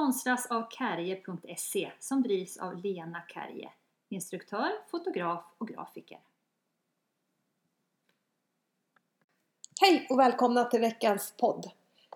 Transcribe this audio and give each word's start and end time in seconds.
sponsras 0.00 0.46
av 0.46 0.68
Kärje.se 0.70 1.90
som 1.98 2.22
drivs 2.22 2.56
av 2.56 2.76
Lena 2.76 3.22
Kärje, 3.34 3.70
instruktör, 4.08 4.70
fotograf 4.90 5.44
och 5.58 5.68
grafiker. 5.68 6.18
Hej 9.80 10.06
och 10.10 10.18
välkomna 10.18 10.64
till 10.64 10.80
veckans 10.80 11.34
podd. 11.38 11.70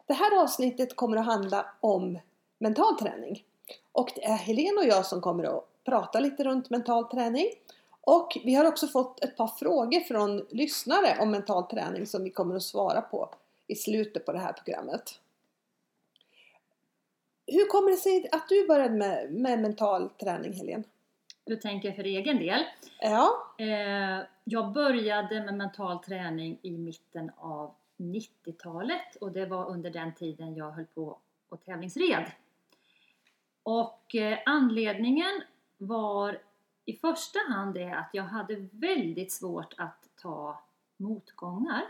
Det 0.07 0.15
här 0.15 0.43
avsnittet 0.43 0.97
kommer 0.97 1.17
att 1.17 1.27
handla 1.27 1.67
om 1.81 2.19
mental 2.59 2.99
träning. 2.99 3.45
Och 3.93 4.13
det 4.15 4.25
är 4.25 4.37
Helene 4.37 4.81
och 4.81 4.87
jag 4.87 5.07
som 5.07 5.21
kommer 5.21 5.45
att 5.45 5.85
prata 5.85 6.21
lite 6.21 6.45
runt 6.45 6.71
mental 6.71 7.05
träning. 7.05 7.47
Och 8.01 8.39
vi 8.45 8.55
har 8.55 8.65
också 8.65 8.87
fått 8.87 9.25
ett 9.25 9.37
par 9.37 9.49
frågor 9.49 10.01
från 10.01 10.47
lyssnare 10.51 11.17
om 11.21 11.31
mental 11.31 11.65
träning 11.67 12.07
som 12.07 12.25
vi 12.25 12.31
kommer 12.31 12.57
att 12.57 12.63
svara 12.63 13.01
på 13.01 13.35
i 13.67 13.75
slutet 13.75 14.27
på 14.27 14.33
det 14.33 14.39
här 14.39 14.53
programmet. 14.53 15.21
Hur 17.47 17.67
kommer 17.67 17.91
det 17.91 17.97
sig 17.97 18.29
att 18.33 18.49
du 18.49 18.67
började 18.67 18.95
med, 18.95 19.33
med 19.33 19.61
mental 19.61 20.09
träning 20.09 20.53
Helene? 20.53 20.85
Du 21.45 21.57
tänker 21.57 21.93
för 21.93 22.05
egen 22.05 22.39
del. 22.39 22.65
Ja. 23.01 23.55
Eh, 23.59 24.27
jag 24.45 24.73
började 24.73 25.45
med 25.45 25.55
mental 25.55 25.99
träning 25.99 26.59
i 26.63 26.71
mitten 26.71 27.31
av 27.37 27.75
90-talet 27.97 29.17
och 29.21 29.33
det 29.33 29.47
var 29.47 29.71
under 29.71 29.91
den 29.91 30.15
tiden 30.15 30.57
jag 30.57 30.71
höll 30.71 30.87
på 30.87 31.19
och 31.49 31.65
tävlingsred. 31.65 32.25
Och 33.63 34.15
eh, 34.15 34.39
anledningen 34.47 35.43
var 35.79 36.39
i 36.85 36.97
första 36.97 37.39
hand 37.49 37.75
det 37.75 37.91
att 37.91 38.11
jag 38.13 38.25
hade 38.25 38.69
väldigt 38.73 39.33
svårt 39.33 39.75
att 39.77 40.09
ta 40.23 40.63
motgångar. 40.97 41.83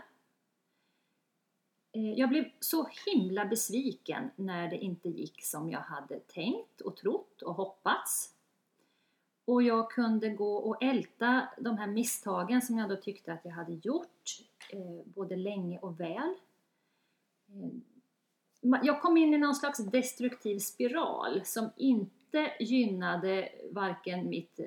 Eh, 1.95 2.13
jag 2.13 2.29
blev 2.29 2.45
så 2.59 2.87
himla 3.05 3.45
besviken 3.45 4.31
när 4.35 4.69
det 4.69 4.77
inte 4.77 5.09
gick 5.09 5.43
som 5.43 5.69
jag 5.69 5.79
hade 5.79 6.19
tänkt 6.19 6.81
och 6.81 6.97
trott 6.97 7.41
och 7.41 7.55
hoppats. 7.55 8.31
Och 9.45 9.63
jag 9.63 9.91
kunde 9.91 10.29
gå 10.29 10.55
och 10.55 10.83
älta 10.83 11.49
de 11.57 11.77
här 11.77 11.87
misstagen 11.87 12.61
som 12.61 12.77
jag 12.77 12.89
då 12.89 12.95
tyckte 12.95 13.33
att 13.33 13.45
jag 13.45 13.51
hade 13.51 13.73
gjort, 13.73 14.39
eh, 14.71 15.05
både 15.05 15.35
länge 15.35 15.79
och 15.79 15.99
väl. 15.99 16.35
Eh, 17.49 17.69
jag 18.83 19.01
kom 19.01 19.17
in 19.17 19.33
i 19.33 19.37
någon 19.37 19.55
slags 19.55 19.77
destruktiv 19.79 20.59
spiral 20.59 21.41
som 21.45 21.69
inte 21.77 22.53
gynnade 22.59 23.49
varken 23.71 24.29
mitt, 24.29 24.59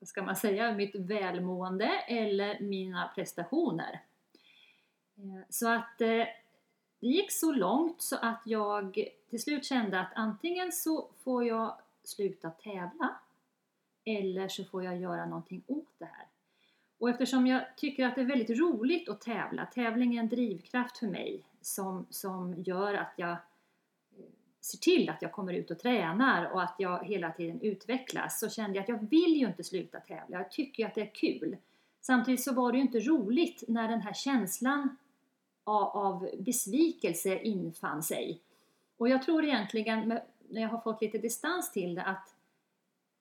vad 0.00 0.08
ska 0.08 0.22
man 0.22 0.36
säga, 0.36 0.74
mitt 0.74 0.94
välmående 0.94 1.90
eller 2.08 2.60
mina 2.60 3.10
prestationer. 3.14 4.00
Eh, 5.16 5.40
så 5.48 5.68
att 5.68 6.00
eh, 6.00 6.26
det 7.00 7.06
gick 7.06 7.32
så 7.32 7.52
långt 7.52 8.02
så 8.02 8.16
att 8.16 8.42
jag 8.44 9.08
till 9.30 9.42
slut 9.42 9.64
kände 9.64 10.00
att 10.00 10.12
antingen 10.14 10.72
så 10.72 11.08
får 11.24 11.44
jag 11.44 11.76
sluta 12.04 12.50
tävla 12.50 13.16
eller 14.04 14.48
så 14.48 14.64
får 14.64 14.84
jag 14.84 14.96
göra 14.96 15.26
någonting 15.26 15.62
åt 15.66 15.98
det 15.98 16.04
här. 16.04 16.26
Och 16.98 17.10
eftersom 17.10 17.46
jag 17.46 17.76
tycker 17.76 18.06
att 18.06 18.14
det 18.14 18.20
är 18.20 18.26
väldigt 18.26 18.58
roligt 18.58 19.08
att 19.08 19.20
tävla, 19.20 19.66
tävling 19.66 20.16
är 20.16 20.20
en 20.20 20.28
drivkraft 20.28 20.98
för 20.98 21.06
mig 21.06 21.42
som, 21.60 22.06
som 22.10 22.62
gör 22.62 22.94
att 22.94 23.12
jag 23.16 23.30
eh, 23.30 23.36
ser 24.60 24.78
till 24.78 25.10
att 25.10 25.22
jag 25.22 25.32
kommer 25.32 25.52
ut 25.52 25.70
och 25.70 25.78
tränar 25.78 26.52
och 26.52 26.62
att 26.62 26.74
jag 26.78 27.04
hela 27.04 27.30
tiden 27.30 27.60
utvecklas 27.60 28.40
så 28.40 28.48
kände 28.48 28.76
jag 28.76 28.82
att 28.82 28.88
jag 28.88 29.10
vill 29.10 29.36
ju 29.36 29.46
inte 29.46 29.64
sluta 29.64 30.00
tävla, 30.00 30.38
jag 30.38 30.50
tycker 30.50 30.82
ju 30.82 30.86
att 30.86 30.94
det 30.94 31.02
är 31.02 31.14
kul. 31.14 31.56
Samtidigt 32.00 32.44
så 32.44 32.54
var 32.54 32.72
det 32.72 32.78
ju 32.78 32.84
inte 32.84 33.00
roligt 33.00 33.64
när 33.68 33.88
den 33.88 34.00
här 34.00 34.12
känslan 34.12 34.96
av, 35.64 35.96
av 35.96 36.30
besvikelse 36.38 37.38
infann 37.38 38.02
sig. 38.02 38.40
Och 38.96 39.08
jag 39.08 39.22
tror 39.22 39.44
egentligen, 39.44 40.08
när 40.48 40.62
jag 40.62 40.68
har 40.68 40.80
fått 40.80 41.02
lite 41.02 41.18
distans 41.18 41.72
till 41.72 41.94
det, 41.94 42.02
att 42.02 42.34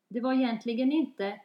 det 0.07 0.21
var 0.21 0.33
egentligen 0.33 0.91
inte 0.91 1.39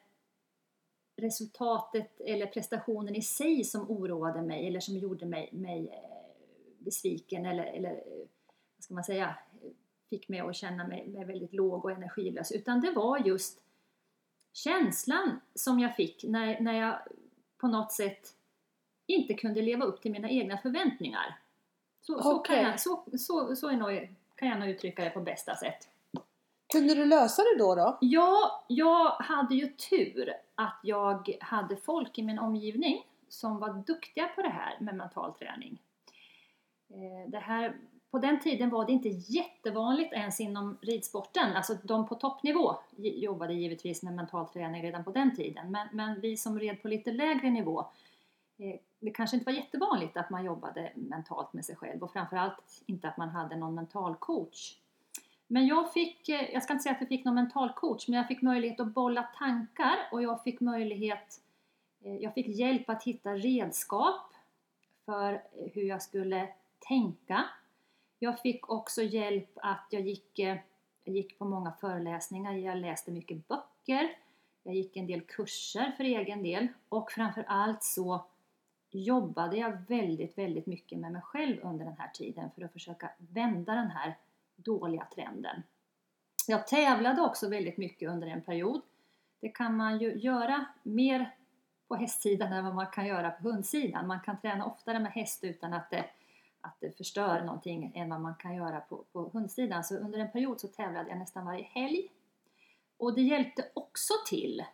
resultatet 1.17 2.21
eller 2.21 2.47
prestationen 2.47 3.15
i 3.15 3.23
sig 3.23 3.65
som 3.65 3.91
oroade 3.91 4.43
mig 4.43 4.67
eller 4.67 4.81
som 4.81 4.97
gjorde 4.97 5.27
mig, 5.27 5.49
mig 5.53 5.89
eh, 5.89 6.29
besviken 6.79 7.47
eller, 7.47 7.65
eller 7.65 7.91
eh, 7.91 8.27
vad 8.77 8.85
ska 8.85 8.95
man 8.95 9.05
säga, 9.05 9.35
fick 10.11 10.29
mig 10.29 10.41
att 10.41 10.57
känna 10.57 10.87
mig, 10.87 11.09
mig 11.09 11.25
väldigt 11.25 11.53
låg 11.53 11.85
och 11.85 11.91
energilös 11.91 12.53
utan 12.53 12.81
det 12.81 12.91
var 12.91 13.19
just 13.19 13.61
känslan 14.53 15.41
som 15.55 15.81
jag 15.81 15.97
fick 15.97 16.25
när, 16.25 16.61
när 16.61 16.81
jag 16.81 16.99
på 17.59 17.69
något 17.69 17.93
sätt 17.93 18.35
inte 19.09 19.35
kunde 19.35 19.63
leva 19.63 19.85
upp 19.85 20.03
till 20.03 20.13
mina 20.13 20.31
egna 20.31 20.59
förväntningar. 20.59 21.39
Så, 22.01 22.23
så, 22.23 22.39
kan, 22.39 22.57
jag, 22.57 22.81
så, 22.81 23.05
så, 23.19 23.57
så 23.57 23.71
nog, 23.71 24.09
kan 24.35 24.49
jag 24.49 24.61
nog 24.61 24.69
uttrycka 24.69 25.05
det 25.05 25.11
på 25.11 25.21
bästa 25.21 25.57
sätt. 25.57 25.89
Kunde 26.73 26.95
du 26.95 27.05
lösa 27.05 27.43
det 27.43 27.59
då? 27.59 27.75
då? 27.75 27.99
Ja, 28.01 28.65
jag 28.69 29.11
hade 29.11 29.55
ju 29.55 29.69
tur 29.69 30.33
att 30.55 30.81
jag 30.83 31.37
hade 31.41 31.77
folk 31.77 32.19
i 32.19 32.23
min 32.23 32.39
omgivning 32.39 33.07
som 33.29 33.59
var 33.59 33.83
duktiga 33.87 34.29
på 34.29 34.43
det 34.43 34.49
här 34.49 34.77
med 34.81 34.95
mental 34.95 35.35
träning. 35.35 35.79
Eh, 36.91 37.31
det 37.31 37.39
här, 37.39 37.77
på 38.11 38.19
den 38.19 38.41
tiden 38.41 38.71
var 38.71 38.87
det 38.87 38.93
inte 38.93 39.09
jättevanligt 39.09 40.13
ens 40.13 40.41
inom 40.41 40.79
ridsporten, 40.81 41.57
alltså 41.57 41.75
de 41.83 42.09
på 42.09 42.15
toppnivå 42.15 42.77
jobbade 42.97 43.55
givetvis 43.55 44.03
med 44.03 44.15
mental 44.15 44.49
träning 44.49 44.83
redan 44.83 45.05
på 45.05 45.11
den 45.11 45.37
tiden, 45.37 45.71
men, 45.71 45.89
men 45.93 46.21
vi 46.21 46.37
som 46.37 46.61
red 46.61 46.83
på 46.83 46.89
lite 46.89 47.13
lägre 47.13 47.51
nivå 47.51 47.87
Eh, 48.59 48.81
det 49.01 49.11
kanske 49.11 49.37
inte 49.37 49.47
var 49.47 49.59
jättevanligt 49.59 50.17
att 50.17 50.31
man 50.31 50.45
jobbade 50.45 50.93
mentalt 50.95 51.53
med 51.53 51.65
sig 51.65 51.77
själv 51.77 52.03
och 52.03 52.13
framförallt 52.13 52.83
inte 52.87 53.09
att 53.09 53.17
man 53.17 53.29
hade 53.29 53.57
någon 53.57 53.75
mental 53.75 54.17
coach 54.17 54.77
men 55.51 55.67
jag 55.67 55.93
fick, 55.93 56.29
eh, 56.29 56.51
jag 56.53 56.63
ska 56.63 56.73
inte 56.73 56.83
säga 56.83 56.95
att 56.95 57.01
jag 57.01 57.09
fick 57.09 57.25
någon 57.25 57.35
mental 57.35 57.73
coach, 57.73 58.09
men 58.09 58.17
jag 58.17 58.29
fick 58.29 58.43
möjlighet 58.43 58.81
att 58.81 58.95
bolla 58.95 59.23
tankar 59.39 59.97
och 60.13 60.23
jag 60.23 60.43
fick 60.43 60.61
möjlighet, 60.61 61.41
eh, 62.03 62.17
jag 62.17 62.35
fick 62.35 62.47
hjälp 62.49 62.91
att 62.91 63.05
hitta 63.05 63.35
redskap 63.35 64.33
för 65.05 65.43
hur 65.73 65.83
jag 65.83 66.03
skulle 66.03 66.49
tänka. 66.79 67.45
Jag 68.19 68.41
fick 68.41 68.71
också 68.71 69.03
hjälp 69.03 69.51
att 69.55 69.87
jag 69.91 70.03
gick, 70.03 70.39
jag 70.39 70.61
gick 71.05 71.39
på 71.39 71.45
många 71.45 71.73
föreläsningar, 71.81 72.53
jag 72.53 72.77
läste 72.77 73.11
mycket 73.11 73.49
böcker, 73.49 74.17
jag 74.63 74.75
gick 74.75 74.97
en 74.97 75.07
del 75.07 75.21
kurser 75.21 75.93
för 75.97 76.05
egen 76.05 76.43
del 76.43 76.69
och 76.89 77.13
framförallt 77.13 77.83
så 77.83 78.25
jobbade 78.91 79.57
jag 79.57 79.79
väldigt, 79.89 80.39
väldigt 80.39 80.67
mycket 80.67 80.99
med 80.99 81.13
mig 81.13 81.23
själv 81.23 81.61
under 81.63 81.85
den 81.85 81.97
här 81.99 82.09
tiden 82.09 82.51
för 82.55 82.63
att 82.63 82.73
försöka 82.73 83.11
vända 83.19 83.75
den 83.75 83.91
här 83.91 84.17
dåliga 84.57 85.07
trenden. 85.15 85.63
Jag 86.47 86.67
tävlade 86.67 87.23
också 87.23 87.49
väldigt 87.49 87.77
mycket 87.77 88.11
under 88.11 88.27
en 88.27 88.43
period. 88.43 88.81
Det 89.41 89.49
kan 89.49 89.77
man 89.77 89.99
ju 89.99 90.15
göra 90.15 90.65
mer 90.83 91.35
på 91.89 91.95
hästsidan 91.97 92.53
än 92.53 92.65
vad 92.65 92.75
man 92.75 92.87
kan 92.87 93.07
göra 93.07 93.31
på 93.31 93.49
hundsidan. 93.49 94.07
Man 94.07 94.21
kan 94.21 94.41
träna 94.41 94.65
oftare 94.65 94.99
med 94.99 95.13
häst 95.13 95.45
utan 95.45 95.73
att 95.73 95.91
det, 95.91 96.05
att 96.61 96.77
det 96.81 96.97
förstör 96.97 97.45
någonting 97.45 97.93
än 97.95 98.09
vad 98.09 98.21
man 98.21 98.35
kan 98.35 98.55
göra 98.55 98.81
på, 98.81 99.05
på 99.13 99.31
hundsidan. 99.33 99.85
Så 99.85 99.97
under 99.97 100.19
en 100.19 100.31
period 100.31 100.61
så 100.61 100.69
tävlade 100.69 101.09
jag 101.09 101.19
nästan 101.19 101.47
varje 101.47 101.65
helg. 101.65 102.09
Och 102.97 103.15
det 103.15 103.23
hjälpte 103.23 103.65
också 103.75 104.15
till. 104.29 104.65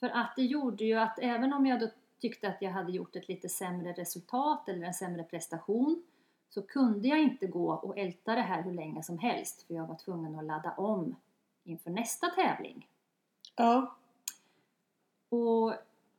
För 0.00 0.08
att 0.08 0.32
det 0.36 0.44
gjorde 0.44 0.84
ju 0.84 0.94
att 0.94 1.18
även 1.18 1.52
om 1.52 1.66
jag 1.66 1.80
då 1.80 1.88
tyckte 2.24 2.48
att 2.48 2.62
jag 2.62 2.70
hade 2.70 2.92
gjort 2.92 3.16
ett 3.16 3.28
lite 3.28 3.48
sämre 3.48 3.92
resultat 3.92 4.68
eller 4.68 4.86
en 4.86 4.94
sämre 4.94 5.24
prestation 5.24 6.02
så 6.48 6.62
kunde 6.62 7.08
jag 7.08 7.18
inte 7.18 7.46
gå 7.46 7.72
och 7.72 7.98
älta 7.98 8.34
det 8.34 8.40
här 8.40 8.62
hur 8.62 8.72
länge 8.72 9.02
som 9.02 9.18
helst 9.18 9.62
för 9.62 9.74
jag 9.74 9.86
var 9.86 9.94
tvungen 9.94 10.38
att 10.38 10.44
ladda 10.44 10.72
om 10.72 11.16
inför 11.64 11.90
nästa 11.90 12.26
tävling. 12.26 12.88
Ja. 13.56 13.96
Och 15.28 15.74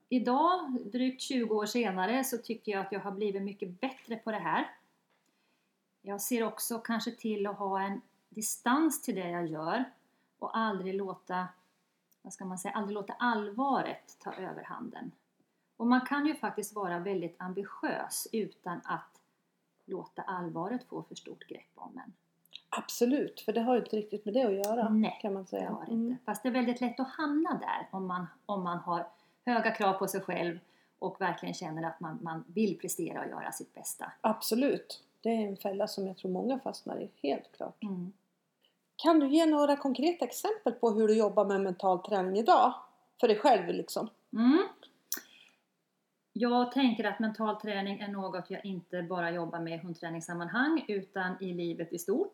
idag, 0.09 0.77
drygt 0.85 1.21
20 1.21 1.55
år 1.55 1.65
senare, 1.65 2.23
så 2.23 2.37
tycker 2.37 2.71
jag 2.71 2.81
att 2.85 2.91
jag 2.91 2.99
har 2.99 3.11
blivit 3.11 3.41
mycket 3.41 3.81
bättre 3.81 4.15
på 4.15 4.31
det 4.31 4.39
här. 4.39 4.69
Jag 6.01 6.21
ser 6.21 6.43
också 6.43 6.79
kanske 6.79 7.11
till 7.11 7.47
att 7.47 7.57
ha 7.57 7.81
en 7.81 8.01
distans 8.29 9.01
till 9.01 9.15
det 9.15 9.29
jag 9.29 9.47
gör 9.47 9.83
och 10.39 10.57
aldrig 10.57 10.93
låta, 10.93 11.47
vad 12.21 12.33
ska 12.33 12.45
man 12.45 12.57
säga, 12.57 12.73
aldrig 12.73 12.93
låta 12.93 13.13
allvaret 13.13 14.17
ta 14.19 14.33
överhanden. 14.33 15.11
Och 15.77 15.87
man 15.87 16.01
kan 16.01 16.25
ju 16.25 16.35
faktiskt 16.35 16.75
vara 16.75 16.99
väldigt 16.99 17.35
ambitiös 17.41 18.27
utan 18.31 18.81
att 18.83 19.21
låta 19.85 20.21
allvaret 20.21 20.83
få 20.83 21.03
för 21.03 21.15
stort 21.15 21.47
grepp 21.47 21.71
om 21.75 21.97
en. 22.05 22.13
Absolut, 22.69 23.41
för 23.41 23.53
det 23.53 23.61
har 23.61 23.75
ju 23.75 23.79
inte 23.81 23.95
riktigt 23.95 24.25
med 24.25 24.33
det 24.33 24.43
att 24.43 24.53
göra 24.53 24.89
Nej, 24.89 25.19
kan 25.21 25.33
man 25.33 25.45
säga. 25.45 25.69
det 25.69 25.75
har 25.75 25.85
det 25.85 25.91
inte. 25.91 26.05
Mm. 26.05 26.17
Fast 26.25 26.43
det 26.43 26.49
är 26.49 26.53
väldigt 26.53 26.81
lätt 26.81 26.99
att 26.99 27.09
hamna 27.09 27.49
där 27.49 27.87
om 27.91 28.07
man, 28.07 28.27
om 28.45 28.63
man 28.63 28.77
har 28.77 29.07
höga 29.45 29.71
krav 29.71 29.93
på 29.93 30.07
sig 30.07 30.21
själv 30.21 30.59
och 30.99 31.21
verkligen 31.21 31.53
känner 31.53 31.87
att 31.87 31.99
man, 31.99 32.19
man 32.21 32.43
vill 32.47 32.79
prestera 32.79 33.19
och 33.21 33.29
göra 33.29 33.51
sitt 33.51 33.73
bästa. 33.73 34.11
Absolut, 34.21 35.03
det 35.21 35.29
är 35.29 35.47
en 35.47 35.57
fälla 35.57 35.87
som 35.87 36.07
jag 36.07 36.17
tror 36.17 36.31
många 36.31 36.59
fastnar 36.59 36.99
i, 37.01 37.09
helt 37.21 37.51
klart. 37.57 37.83
Mm. 37.83 38.13
Kan 38.95 39.19
du 39.19 39.27
ge 39.27 39.45
några 39.45 39.75
konkreta 39.75 40.25
exempel 40.25 40.73
på 40.73 40.91
hur 40.91 41.07
du 41.07 41.17
jobbar 41.17 41.45
med 41.45 41.61
mental 41.61 41.99
träning 41.99 42.37
idag? 42.37 42.73
För 43.19 43.27
dig 43.27 43.37
själv 43.37 43.67
liksom. 43.67 44.09
Mm. 44.33 44.63
Jag 46.37 46.71
tänker 46.71 47.03
att 47.03 47.19
mental 47.19 47.61
träning 47.61 47.99
är 47.99 48.07
något 48.07 48.49
jag 48.49 48.65
inte 48.65 49.03
bara 49.03 49.31
jobbar 49.31 49.59
med 49.59 49.73
i 49.73 49.77
hundträningssammanhang 49.77 50.85
utan 50.87 51.43
i 51.43 51.53
livet 51.53 51.93
i 51.93 51.99
stort. 51.99 52.33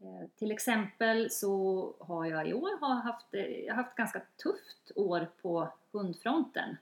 Eh, 0.00 0.28
till 0.36 0.50
exempel 0.50 1.30
så 1.30 1.94
har 2.00 2.24
jag 2.24 2.48
i 2.48 2.54
år 2.54 2.80
har 2.80 2.94
haft, 2.94 3.34
eh, 3.34 3.40
jag 3.40 3.74
haft 3.74 3.96
ganska 3.96 4.22
tufft 4.42 4.92
år 4.94 5.28
på 5.42 5.68
hundfronten. 5.92 6.76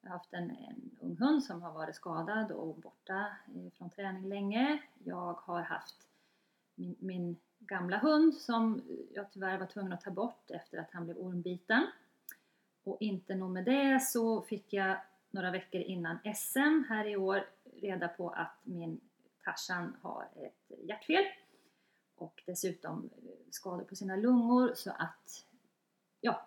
Jag 0.00 0.10
har 0.10 0.18
haft 0.18 0.32
en, 0.32 0.50
en 0.50 0.90
ung 1.00 1.16
hund 1.16 1.44
som 1.44 1.62
har 1.62 1.72
varit 1.72 1.94
skadad 1.94 2.50
och 2.50 2.74
borta 2.76 3.26
eh, 3.54 3.72
från 3.78 3.90
träning 3.90 4.28
länge. 4.28 4.82
Jag 5.04 5.32
har 5.32 5.60
haft 5.60 5.96
min, 6.74 6.96
min 6.98 7.36
gamla 7.58 7.98
hund 7.98 8.34
som 8.34 8.82
jag 9.14 9.32
tyvärr 9.32 9.58
var 9.58 9.66
tvungen 9.66 9.92
att 9.92 10.00
ta 10.00 10.10
bort 10.10 10.50
efter 10.50 10.78
att 10.78 10.90
han 10.92 11.04
blev 11.04 11.18
ormbiten. 11.18 11.86
Och 12.84 12.96
inte 13.00 13.34
nog 13.34 13.50
med 13.50 13.64
det 13.64 14.00
så 14.02 14.42
fick 14.42 14.72
jag 14.72 14.96
några 15.32 15.50
veckor 15.50 15.80
innan 15.80 16.18
SM 16.36 16.84
här 16.88 17.06
i 17.06 17.16
år 17.16 17.46
reda 17.80 18.08
på 18.08 18.30
att 18.30 18.56
min 18.62 19.00
Tarzan 19.44 19.96
har 20.02 20.28
ett 20.36 20.78
hjärtfel 20.88 21.24
och 22.14 22.42
dessutom 22.46 23.10
skador 23.50 23.84
på 23.84 23.96
sina 23.96 24.16
lungor 24.16 24.72
så 24.74 24.90
att 24.90 25.46
ja, 26.20 26.46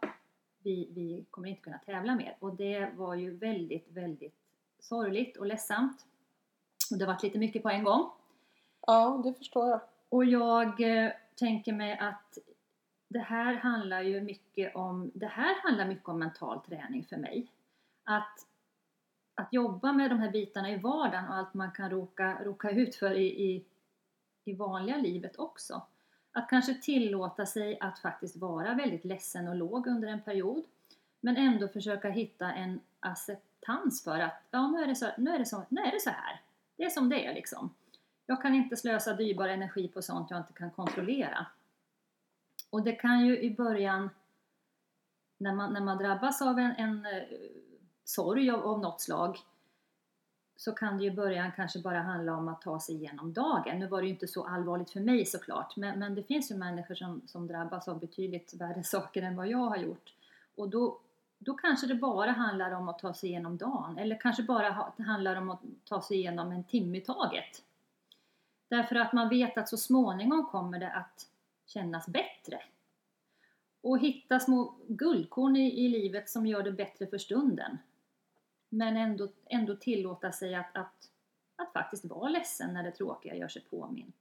vi, 0.63 0.89
vi 0.95 1.25
kommer 1.31 1.49
inte 1.49 1.61
kunna 1.61 1.77
tävla 1.77 2.15
mer. 2.15 2.37
Och 2.39 2.55
det 2.55 2.91
var 2.95 3.15
ju 3.15 3.37
väldigt, 3.37 3.87
väldigt 3.91 4.35
sorgligt 4.79 5.37
och 5.37 5.45
ledsamt. 5.45 6.05
Och 6.91 6.97
det 6.97 7.05
var 7.05 7.17
lite 7.23 7.37
mycket 7.37 7.63
på 7.63 7.69
en 7.69 7.83
gång. 7.83 8.11
Ja, 8.87 9.21
det 9.23 9.33
förstår 9.33 9.69
jag. 9.69 9.81
Och 10.09 10.25
jag 10.25 10.81
eh, 10.81 11.11
tänker 11.35 11.73
mig 11.73 11.97
att 11.97 12.37
det 13.07 13.19
här 13.19 13.53
handlar 13.53 14.01
ju 14.01 14.21
mycket 14.21 14.75
om, 14.75 15.11
det 15.13 15.27
här 15.27 15.61
handlar 15.63 15.87
mycket 15.87 16.07
om 16.07 16.19
mental 16.19 16.61
träning 16.61 17.05
för 17.05 17.17
mig. 17.17 17.47
Att, 18.03 18.47
att 19.35 19.53
jobba 19.53 19.93
med 19.93 20.11
de 20.11 20.19
här 20.19 20.31
bitarna 20.31 20.71
i 20.71 20.77
vardagen 20.77 21.27
och 21.27 21.35
allt 21.35 21.53
man 21.53 21.71
kan 21.71 21.89
råka, 21.89 22.43
råka 22.43 22.69
ut 22.69 22.95
för 22.95 23.11
i, 23.11 23.25
i, 23.25 23.65
i 24.45 24.53
vanliga 24.53 24.97
livet 24.97 25.39
också. 25.39 25.81
Att 26.31 26.49
kanske 26.49 26.73
tillåta 26.73 27.45
sig 27.45 27.79
att 27.79 27.99
faktiskt 27.99 28.35
vara 28.37 28.73
väldigt 28.73 29.05
ledsen 29.05 29.47
och 29.47 29.55
låg 29.55 29.87
under 29.87 30.07
en 30.07 30.21
period. 30.21 30.63
Men 31.19 31.37
ändå 31.37 31.67
försöka 31.67 32.09
hitta 32.09 32.53
en 32.53 32.79
acceptans 32.99 34.03
för 34.03 34.19
att 34.19 34.43
ja, 34.51 34.67
nu 34.67 34.83
är 34.83 34.87
det 34.87 34.95
så, 34.95 35.07
nu 35.17 35.31
är 35.31 35.39
det 35.39 35.45
så, 35.45 35.63
nu 35.69 35.81
är 35.81 35.91
det 35.91 35.99
så 35.99 36.09
här. 36.09 36.41
Det 36.77 36.83
är 36.83 36.89
som 36.89 37.09
det 37.09 37.25
är 37.25 37.33
liksom. 37.33 37.73
Jag 38.25 38.41
kan 38.41 38.55
inte 38.55 38.77
slösa 38.77 39.13
dyrbar 39.13 39.47
energi 39.47 39.87
på 39.87 40.01
sånt 40.01 40.31
jag 40.31 40.39
inte 40.39 40.53
kan 40.53 40.71
kontrollera. 40.71 41.45
Och 42.69 42.83
det 42.83 42.91
kan 42.91 43.25
ju 43.25 43.39
i 43.39 43.55
början, 43.55 44.09
när 45.37 45.53
man, 45.53 45.73
när 45.73 45.81
man 45.81 45.97
drabbas 45.97 46.41
av 46.41 46.59
en, 46.59 46.71
en 46.71 47.05
eh, 47.05 47.23
sorg 48.05 48.51
av, 48.51 48.65
av 48.65 48.79
något 48.79 49.01
slag, 49.01 49.37
så 50.57 50.71
kan 50.71 50.97
det 50.97 51.03
ju 51.03 51.11
i 51.11 51.15
början 51.15 51.51
kanske 51.55 51.79
bara 51.79 52.01
handla 52.01 52.35
om 52.35 52.47
att 52.47 52.61
ta 52.61 52.79
sig 52.79 52.95
igenom 52.95 53.33
dagen. 53.33 53.79
Nu 53.79 53.87
var 53.87 54.01
det 54.01 54.07
ju 54.07 54.13
inte 54.13 54.27
så 54.27 54.47
allvarligt 54.47 54.89
för 54.89 54.99
mig 54.99 55.25
såklart, 55.25 55.75
men, 55.75 55.99
men 55.99 56.15
det 56.15 56.23
finns 56.23 56.51
ju 56.51 56.55
människor 56.55 56.95
som, 56.95 57.21
som 57.25 57.47
drabbas 57.47 57.87
av 57.87 57.99
betydligt 57.99 58.53
värre 58.53 58.83
saker 58.83 59.21
än 59.21 59.35
vad 59.35 59.47
jag 59.47 59.57
har 59.57 59.77
gjort. 59.77 60.13
Och 60.55 60.69
då, 60.69 60.99
då 61.37 61.53
kanske 61.53 61.87
det 61.87 61.95
bara 61.95 62.31
handlar 62.31 62.71
om 62.71 62.89
att 62.89 62.99
ta 62.99 63.13
sig 63.13 63.29
igenom 63.29 63.57
dagen, 63.57 63.97
eller 63.97 64.19
kanske 64.19 64.43
bara 64.43 64.69
ha, 64.69 64.93
det 64.97 65.03
handlar 65.03 65.35
om 65.35 65.49
att 65.49 65.61
ta 65.85 66.01
sig 66.01 66.17
igenom 66.17 66.51
en 66.51 66.63
timme 66.63 66.97
i 66.97 67.01
taget. 67.01 67.63
Därför 68.67 68.95
att 68.95 69.13
man 69.13 69.29
vet 69.29 69.57
att 69.57 69.69
så 69.69 69.77
småningom 69.77 70.45
kommer 70.45 70.79
det 70.79 70.91
att 70.91 71.27
kännas 71.65 72.07
bättre. 72.07 72.61
Och 73.81 73.99
hitta 73.99 74.39
små 74.39 74.75
guldkorn 74.87 75.55
i, 75.55 75.85
i 75.85 75.89
livet 75.89 76.29
som 76.29 76.45
gör 76.45 76.63
det 76.63 76.71
bättre 76.71 77.07
för 77.07 77.17
stunden. 77.17 77.77
Men 78.75 78.97
ändå, 78.97 79.27
ändå 79.45 79.75
tillåta 79.75 80.31
sig 80.31 80.55
att, 80.55 80.77
att, 80.77 81.09
att 81.55 81.73
faktiskt 81.73 82.05
vara 82.05 82.29
ledsen 82.29 82.73
när 82.73 82.83
det 82.83 82.91
tråkiga 82.91 83.35
gör 83.35 83.47
sig 83.47 83.61
påmint. 83.61 84.15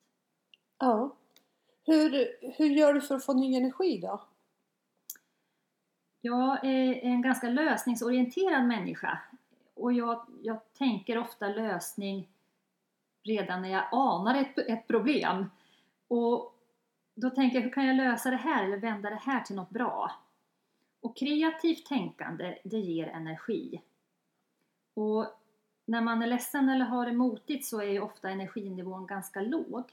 Ja. 0.79 1.17
Hur, 1.87 2.37
hur 2.57 2.67
gör 2.67 2.95
du 2.95 3.01
för 3.01 3.15
att 3.15 3.25
få 3.25 3.33
ny 3.33 3.57
energi 3.57 3.99
då? 3.99 4.21
Jag 6.21 6.65
är 6.65 6.95
en 6.95 7.23
ganska 7.23 7.49
lösningsorienterad 7.49 8.65
människa. 8.65 9.21
Och 9.75 9.93
jag, 9.93 10.27
jag 10.43 10.73
tänker 10.73 11.19
ofta 11.19 11.49
lösning 11.49 12.29
redan 13.23 13.63
när 13.63 13.69
jag 13.69 13.85
anar 13.93 14.35
ett, 14.35 14.59
ett 14.59 14.87
problem. 14.87 15.51
Och 16.09 16.55
då 17.15 17.31
tänker 17.31 17.57
jag, 17.57 17.63
hur 17.63 17.73
kan 17.73 17.87
jag 17.87 17.97
lösa 17.97 18.31
det 18.31 18.37
här 18.37 18.65
eller 18.65 18.77
vända 18.77 19.11
det 19.11 19.21
här 19.23 19.41
till 19.41 19.57
något 19.57 19.71
bra? 19.71 20.13
Och 21.01 21.17
kreativt 21.17 21.87
tänkande, 21.87 22.59
det 22.65 22.79
ger 22.79 23.07
energi. 23.07 23.81
Och 24.95 25.27
när 25.85 26.01
man 26.01 26.23
är 26.23 26.27
ledsen 26.27 26.69
eller 26.69 26.85
har 26.85 27.07
det 27.07 27.13
motigt 27.13 27.67
så 27.67 27.81
är 27.81 27.89
ju 27.89 28.01
ofta 28.01 28.31
energinivån 28.31 29.07
ganska 29.07 29.41
låg. 29.41 29.85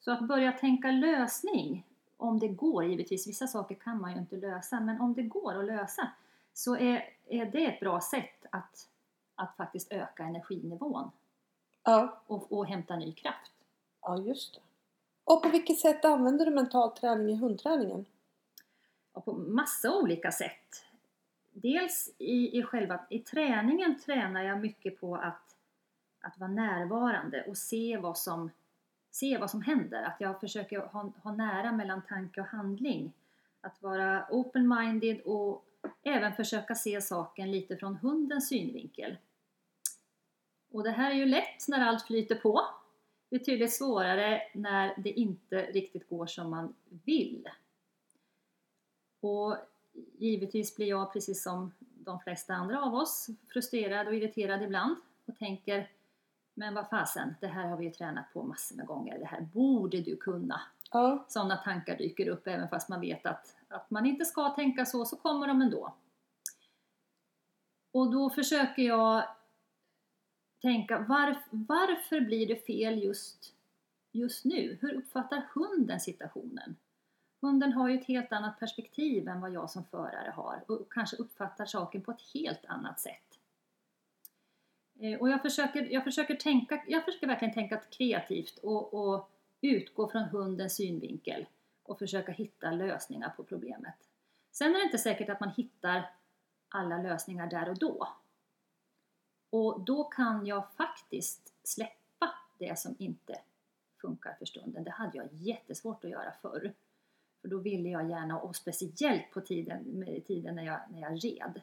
Så 0.00 0.12
att 0.12 0.20
börja 0.20 0.52
tänka 0.52 0.90
lösning, 0.90 1.86
om 2.16 2.38
det 2.38 2.48
går 2.48 2.84
givetvis, 2.84 3.28
vissa 3.28 3.46
saker 3.46 3.74
kan 3.74 4.00
man 4.00 4.12
ju 4.12 4.18
inte 4.18 4.36
lösa, 4.36 4.80
men 4.80 5.00
om 5.00 5.14
det 5.14 5.22
går 5.22 5.58
att 5.58 5.64
lösa 5.64 6.10
så 6.52 6.76
är, 6.76 7.04
är 7.26 7.46
det 7.46 7.64
ett 7.66 7.80
bra 7.80 8.00
sätt 8.00 8.46
att, 8.50 8.88
att 9.34 9.56
faktiskt 9.56 9.92
öka 9.92 10.24
energinivån 10.24 11.10
Ja. 11.84 12.20
och, 12.26 12.52
och 12.52 12.66
hämta 12.66 12.96
ny 12.96 13.12
kraft. 13.12 13.52
Ja, 14.00 14.18
just 14.18 14.54
det. 14.54 14.60
Och 15.24 15.42
på 15.42 15.48
vilket 15.48 15.78
sätt 15.78 16.04
använder 16.04 16.44
du 16.46 16.50
mental 16.50 16.90
träning 16.90 17.30
i 17.30 17.36
hundträningen? 17.36 18.04
Ja, 19.14 19.20
på 19.20 19.32
massa 19.32 19.96
olika 19.96 20.32
sätt. 20.32 20.84
Dels 21.56 22.14
i, 22.18 22.58
i 22.58 22.62
själva 22.62 23.00
i 23.10 23.18
träningen 23.18 23.98
tränar 23.98 24.42
jag 24.42 24.60
mycket 24.60 25.00
på 25.00 25.16
att, 25.16 25.56
att 26.20 26.38
vara 26.38 26.50
närvarande 26.50 27.42
och 27.42 27.56
se 27.56 27.96
vad 27.96 28.18
som, 28.18 28.50
se 29.10 29.38
vad 29.38 29.50
som 29.50 29.62
händer. 29.62 30.02
Att 30.02 30.20
jag 30.20 30.40
försöker 30.40 30.78
ha, 30.78 31.12
ha 31.22 31.32
nära 31.32 31.72
mellan 31.72 32.02
tanke 32.02 32.40
och 32.40 32.46
handling. 32.46 33.12
Att 33.60 33.82
vara 33.82 34.26
open-minded 34.30 35.20
och 35.20 35.64
även 36.02 36.32
försöka 36.32 36.74
se 36.74 37.00
saken 37.00 37.50
lite 37.50 37.76
från 37.76 37.96
hundens 37.96 38.48
synvinkel. 38.48 39.16
Och 40.70 40.82
det 40.82 40.90
här 40.90 41.10
är 41.10 41.14
ju 41.14 41.26
lätt 41.26 41.68
när 41.68 41.80
allt 41.80 42.06
flyter 42.06 42.34
på. 42.34 42.60
Betydligt 43.30 43.72
svårare 43.72 44.42
när 44.54 44.94
det 44.96 45.10
inte 45.10 45.62
riktigt 45.62 46.08
går 46.08 46.26
som 46.26 46.50
man 46.50 46.74
vill. 47.04 47.48
Och 49.20 49.56
givetvis 50.18 50.76
blir 50.76 50.86
jag 50.86 51.12
precis 51.12 51.42
som 51.42 51.72
de 51.80 52.20
flesta 52.20 52.54
andra 52.54 52.82
av 52.82 52.94
oss 52.94 53.26
frustrerad 53.52 54.06
och 54.06 54.14
irriterad 54.14 54.62
ibland 54.62 54.96
och 55.26 55.36
tänker 55.38 55.90
men 56.54 56.74
vad 56.74 56.88
fasen, 56.88 57.34
det 57.40 57.46
här 57.46 57.68
har 57.68 57.76
vi 57.76 57.84
ju 57.84 57.90
tränat 57.90 58.32
på 58.32 58.42
massor 58.42 58.76
med 58.76 58.86
gånger, 58.86 59.18
det 59.18 59.26
här 59.26 59.40
borde 59.40 60.00
du 60.00 60.16
kunna. 60.16 60.60
Ja. 60.90 61.24
Sådana 61.28 61.56
tankar 61.56 61.98
dyker 61.98 62.28
upp 62.28 62.46
även 62.46 62.68
fast 62.68 62.88
man 62.88 63.00
vet 63.00 63.26
att, 63.26 63.56
att 63.68 63.90
man 63.90 64.06
inte 64.06 64.24
ska 64.24 64.48
tänka 64.48 64.84
så, 64.84 65.04
så 65.04 65.16
kommer 65.16 65.46
de 65.46 65.62
ändå. 65.62 65.94
Och 67.92 68.12
då 68.12 68.30
försöker 68.30 68.82
jag 68.82 69.24
tänka 70.62 70.98
varf, 70.98 71.38
varför 71.50 72.20
blir 72.20 72.46
det 72.46 72.66
fel 72.66 73.02
just, 73.02 73.54
just 74.12 74.44
nu? 74.44 74.78
Hur 74.80 74.92
uppfattar 74.94 75.48
hunden 75.54 76.00
situationen? 76.00 76.76
Hunden 77.44 77.72
har 77.72 77.88
ju 77.88 77.98
ett 77.98 78.06
helt 78.06 78.32
annat 78.32 78.58
perspektiv 78.58 79.28
än 79.28 79.40
vad 79.40 79.52
jag 79.52 79.70
som 79.70 79.84
förare 79.84 80.30
har 80.30 80.64
och 80.66 80.92
kanske 80.92 81.16
uppfattar 81.16 81.66
saken 81.66 82.02
på 82.02 82.10
ett 82.10 82.22
helt 82.34 82.64
annat 82.64 83.00
sätt. 83.00 83.38
Eh, 85.00 85.20
och 85.20 85.30
jag 85.30 85.42
försöker, 85.42 85.92
jag 85.92 86.04
försöker, 86.04 86.34
tänka, 86.34 86.84
jag 86.86 87.04
försöker 87.04 87.26
verkligen 87.26 87.54
tänka 87.54 87.76
kreativt 87.76 88.58
och, 88.58 88.94
och 88.94 89.30
utgå 89.60 90.08
från 90.08 90.22
hundens 90.22 90.74
synvinkel 90.76 91.46
och 91.82 91.98
försöka 91.98 92.32
hitta 92.32 92.70
lösningar 92.70 93.28
på 93.28 93.44
problemet. 93.44 94.08
Sen 94.52 94.74
är 94.74 94.78
det 94.78 94.84
inte 94.84 94.98
säkert 94.98 95.28
att 95.28 95.40
man 95.40 95.50
hittar 95.50 96.10
alla 96.68 96.98
lösningar 96.98 97.46
där 97.46 97.68
och 97.68 97.78
då. 97.78 98.08
Och 99.50 99.80
då 99.80 100.04
kan 100.04 100.46
jag 100.46 100.72
faktiskt 100.72 101.54
släppa 101.62 102.34
det 102.58 102.78
som 102.78 102.96
inte 102.98 103.40
funkar 104.00 104.34
för 104.38 104.44
stunden. 104.44 104.84
Det 104.84 104.90
hade 104.90 105.18
jag 105.18 105.28
jättesvårt 105.32 106.04
att 106.04 106.10
göra 106.10 106.32
förr. 106.42 106.74
För 107.44 107.48
då 107.48 107.58
ville 107.58 107.88
jag 107.88 108.10
gärna, 108.10 108.40
och 108.40 108.56
speciellt 108.56 109.30
på 109.30 109.40
tiden, 109.40 110.04
tiden 110.26 110.54
när, 110.54 110.64
jag, 110.64 110.80
när 110.90 111.00
jag 111.00 111.24
red, 111.24 111.60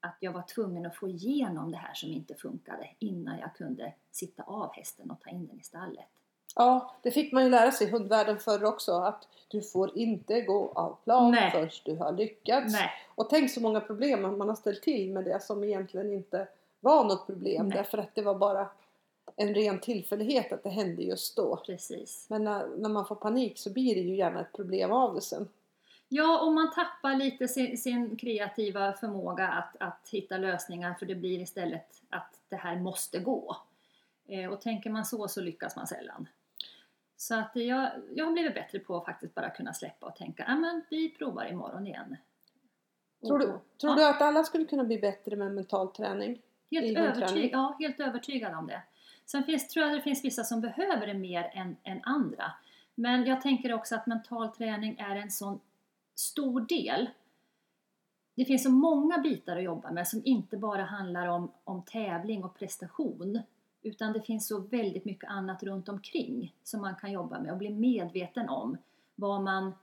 att 0.00 0.16
jag 0.20 0.32
var 0.32 0.42
tvungen 0.42 0.86
att 0.86 0.96
få 0.96 1.08
igenom 1.08 1.70
det 1.70 1.76
här 1.76 1.94
som 1.94 2.12
inte 2.12 2.34
funkade 2.34 2.88
innan 2.98 3.38
jag 3.38 3.54
kunde 3.54 3.92
sitta 4.10 4.42
av 4.42 4.70
hästen 4.74 5.10
och 5.10 5.20
ta 5.20 5.30
in 5.30 5.46
den 5.46 5.60
i 5.60 5.62
stallet. 5.62 6.08
Ja, 6.54 6.94
det 7.02 7.10
fick 7.10 7.32
man 7.32 7.44
ju 7.44 7.50
lära 7.50 7.72
sig 7.72 7.86
i 7.86 7.90
hundvärlden 7.90 8.38
förr 8.38 8.64
också 8.64 8.92
att 8.92 9.28
du 9.48 9.62
får 9.62 9.98
inte 9.98 10.40
gå 10.40 10.72
av 10.74 10.96
plan 11.04 11.30
Nej. 11.30 11.50
först 11.50 11.84
du 11.84 11.96
har 11.96 12.12
lyckats. 12.12 12.72
Nej, 12.72 12.90
Och 13.14 13.30
tänk 13.30 13.50
så 13.50 13.60
många 13.60 13.80
problem 13.80 14.38
man 14.38 14.48
har 14.48 14.56
ställt 14.56 14.82
till 14.82 15.10
med 15.10 15.24
det 15.24 15.42
som 15.42 15.64
egentligen 15.64 16.12
inte 16.12 16.48
var 16.80 17.04
något 17.04 17.26
problem 17.26 17.68
Nej. 17.68 17.76
därför 17.76 17.98
att 17.98 18.14
det 18.14 18.22
var 18.22 18.34
bara 18.34 18.68
en 19.38 19.54
ren 19.54 19.80
tillfällighet 19.80 20.52
att 20.52 20.62
det 20.62 20.70
hände 20.70 21.02
just 21.02 21.36
då. 21.36 21.56
precis. 21.56 22.26
Men 22.30 22.44
när, 22.44 22.66
när 22.76 22.88
man 22.88 23.06
får 23.06 23.14
panik 23.14 23.58
så 23.58 23.72
blir 23.72 23.94
det 23.94 24.00
ju 24.00 24.16
gärna 24.16 24.40
ett 24.40 24.52
problem 24.52 24.92
av 24.92 25.14
det 25.14 25.20
sen. 25.20 25.48
Ja, 26.08 26.40
om 26.40 26.54
man 26.54 26.72
tappar 26.72 27.14
lite 27.14 27.48
sin, 27.48 27.78
sin 27.78 28.16
kreativa 28.16 28.92
förmåga 28.92 29.48
att, 29.48 29.76
att 29.80 30.08
hitta 30.12 30.38
lösningar 30.38 30.94
för 30.94 31.06
det 31.06 31.14
blir 31.14 31.40
istället 31.40 32.02
att 32.08 32.40
det 32.48 32.56
här 32.56 32.76
måste 32.76 33.18
gå. 33.18 33.56
Eh, 34.28 34.52
och 34.52 34.60
tänker 34.60 34.90
man 34.90 35.04
så 35.04 35.28
så 35.28 35.40
lyckas 35.40 35.76
man 35.76 35.86
sällan. 35.86 36.28
Så 37.16 37.34
att 37.34 37.50
jag, 37.54 37.90
jag 38.14 38.24
har 38.24 38.32
blivit 38.32 38.54
bättre 38.54 38.78
på 38.78 38.96
att 38.96 39.04
faktiskt 39.04 39.34
bara 39.34 39.50
kunna 39.50 39.74
släppa 39.74 40.06
och 40.06 40.16
tänka, 40.16 40.44
ja 40.48 40.56
men 40.56 40.82
vi 40.90 41.10
provar 41.10 41.44
imorgon 41.46 41.86
igen. 41.86 42.16
Tror, 43.26 43.38
du, 43.38 43.46
Och- 43.46 43.60
tror 43.80 43.92
ja. 43.92 43.96
du 43.96 44.04
att 44.08 44.22
alla 44.22 44.44
skulle 44.44 44.64
kunna 44.64 44.84
bli 44.84 44.98
bättre 44.98 45.36
med 45.36 45.54
mental 45.54 45.88
träning? 45.88 46.42
Helt, 46.70 46.98
övertyg, 46.98 47.50
ja, 47.52 47.76
helt 47.80 48.00
övertygad 48.00 48.54
om 48.54 48.66
det. 48.66 48.82
Sen 49.30 49.44
finns, 49.44 49.68
tror 49.68 49.86
jag 49.86 49.96
det 49.96 50.02
finns 50.02 50.24
vissa 50.24 50.44
som 50.44 50.60
behöver 50.60 51.06
det 51.06 51.14
mer 51.14 51.50
än, 51.52 51.76
än 51.82 52.00
andra. 52.04 52.52
Men 52.94 53.26
jag 53.26 53.40
tänker 53.40 53.72
också 53.72 53.94
att 53.94 54.06
mental 54.06 54.48
träning 54.48 54.98
är 54.98 55.16
en 55.16 55.30
sån 55.30 55.60
stor 56.14 56.60
del. 56.60 57.10
Det 58.34 58.44
finns 58.44 58.62
så 58.62 58.70
många 58.70 59.18
bitar 59.18 59.56
att 59.56 59.62
jobba 59.62 59.90
med 59.90 60.08
som 60.08 60.22
inte 60.24 60.56
bara 60.56 60.82
handlar 60.82 61.26
om, 61.26 61.52
om 61.64 61.82
tävling 61.82 62.44
och 62.44 62.58
prestation. 62.58 63.40
Utan 63.82 64.12
det 64.12 64.20
finns 64.20 64.48
så 64.48 64.60
väldigt 64.60 65.04
mycket 65.04 65.30
annat 65.30 65.62
runt 65.62 65.88
omkring 65.88 66.54
som 66.62 66.80
man 66.80 66.96
kan 66.96 67.12
jobba 67.12 67.40
med 67.40 67.52
och 67.52 67.58
bli 67.58 67.70
medveten 67.70 68.48
om 68.48 68.78
vad 69.14 69.42
man, 69.42 69.74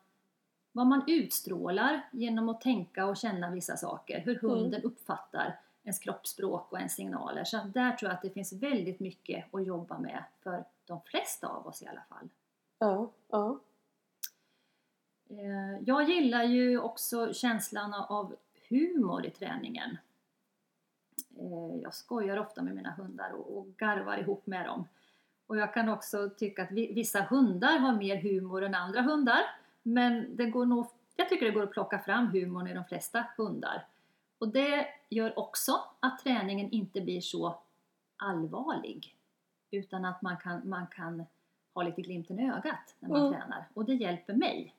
vad 0.71 0.87
man 0.87 1.03
utstrålar 1.07 2.09
genom 2.11 2.49
att 2.49 2.61
tänka 2.61 3.05
och 3.05 3.17
känna 3.17 3.51
vissa 3.51 3.77
saker. 3.77 4.19
Hur 4.19 4.35
hunden 4.35 4.83
uppfattar 4.83 5.59
ens 5.85 5.99
kroppsspråk 5.99 6.71
och 6.71 6.77
ens 6.77 6.93
signaler. 6.95 7.43
Så 7.43 7.57
där 7.57 7.91
tror 7.91 8.09
jag 8.09 8.15
att 8.15 8.21
det 8.21 8.29
finns 8.29 8.53
väldigt 8.53 8.99
mycket 8.99 9.53
att 9.53 9.65
jobba 9.65 9.97
med 9.99 10.23
för 10.43 10.63
de 10.85 11.01
flesta 11.01 11.47
av 11.47 11.67
oss 11.67 11.81
i 11.81 11.87
alla 11.87 12.01
fall. 12.09 12.29
Ja, 12.79 13.11
ja. 13.29 13.59
Eh, 15.29 15.79
Jag 15.85 16.09
gillar 16.09 16.43
ju 16.43 16.79
också 16.79 17.33
känslan 17.33 17.93
av 17.93 18.35
humor 18.69 19.25
i 19.25 19.29
träningen. 19.29 19.97
Eh, 21.39 21.75
Jag 21.81 21.93
skojar 21.93 22.37
ofta 22.37 22.61
med 22.61 22.75
mina 22.75 22.91
hundar 22.91 23.31
och 23.31 23.67
garvar 23.77 24.17
ihop 24.17 24.47
med 24.47 24.65
dem. 24.65 24.87
Och 25.47 25.57
jag 25.57 25.73
kan 25.73 25.89
också 25.89 26.29
tycka 26.29 26.63
att 26.63 26.71
vi- 26.71 26.93
vissa 26.93 27.21
hundar 27.21 27.77
har 27.77 27.93
mer 27.93 28.15
humor 28.17 28.63
än 28.63 28.75
andra 28.75 29.01
hundar. 29.01 29.41
Men 29.83 30.35
det 30.35 30.45
går 30.45 30.65
nog, 30.65 30.87
jag 31.15 31.29
tycker 31.29 31.45
det 31.45 31.51
går 31.51 31.63
att 31.63 31.71
plocka 31.71 31.99
fram 31.99 32.27
humorn 32.27 32.67
i 32.67 32.73
de 32.73 32.85
flesta 32.85 33.25
hundar. 33.37 33.85
Och 34.45 34.51
det 34.51 34.87
gör 35.09 35.39
också 35.39 35.83
att 35.99 36.19
träningen 36.19 36.71
inte 36.71 37.01
blir 37.01 37.21
så 37.21 37.55
allvarlig. 38.15 39.15
Utan 39.71 40.05
att 40.05 40.21
man 40.21 40.37
kan, 40.37 40.69
man 40.69 40.87
kan 40.87 41.25
ha 41.73 41.83
lite 41.83 42.01
glimten 42.01 42.39
i 42.39 42.51
ögat 42.51 42.95
när 42.99 43.09
man 43.09 43.21
Mm. 43.21 43.33
tränar. 43.33 43.67
Och 43.73 43.85
det 43.85 43.93
hjälper 43.93 44.33
mig. 44.33 44.75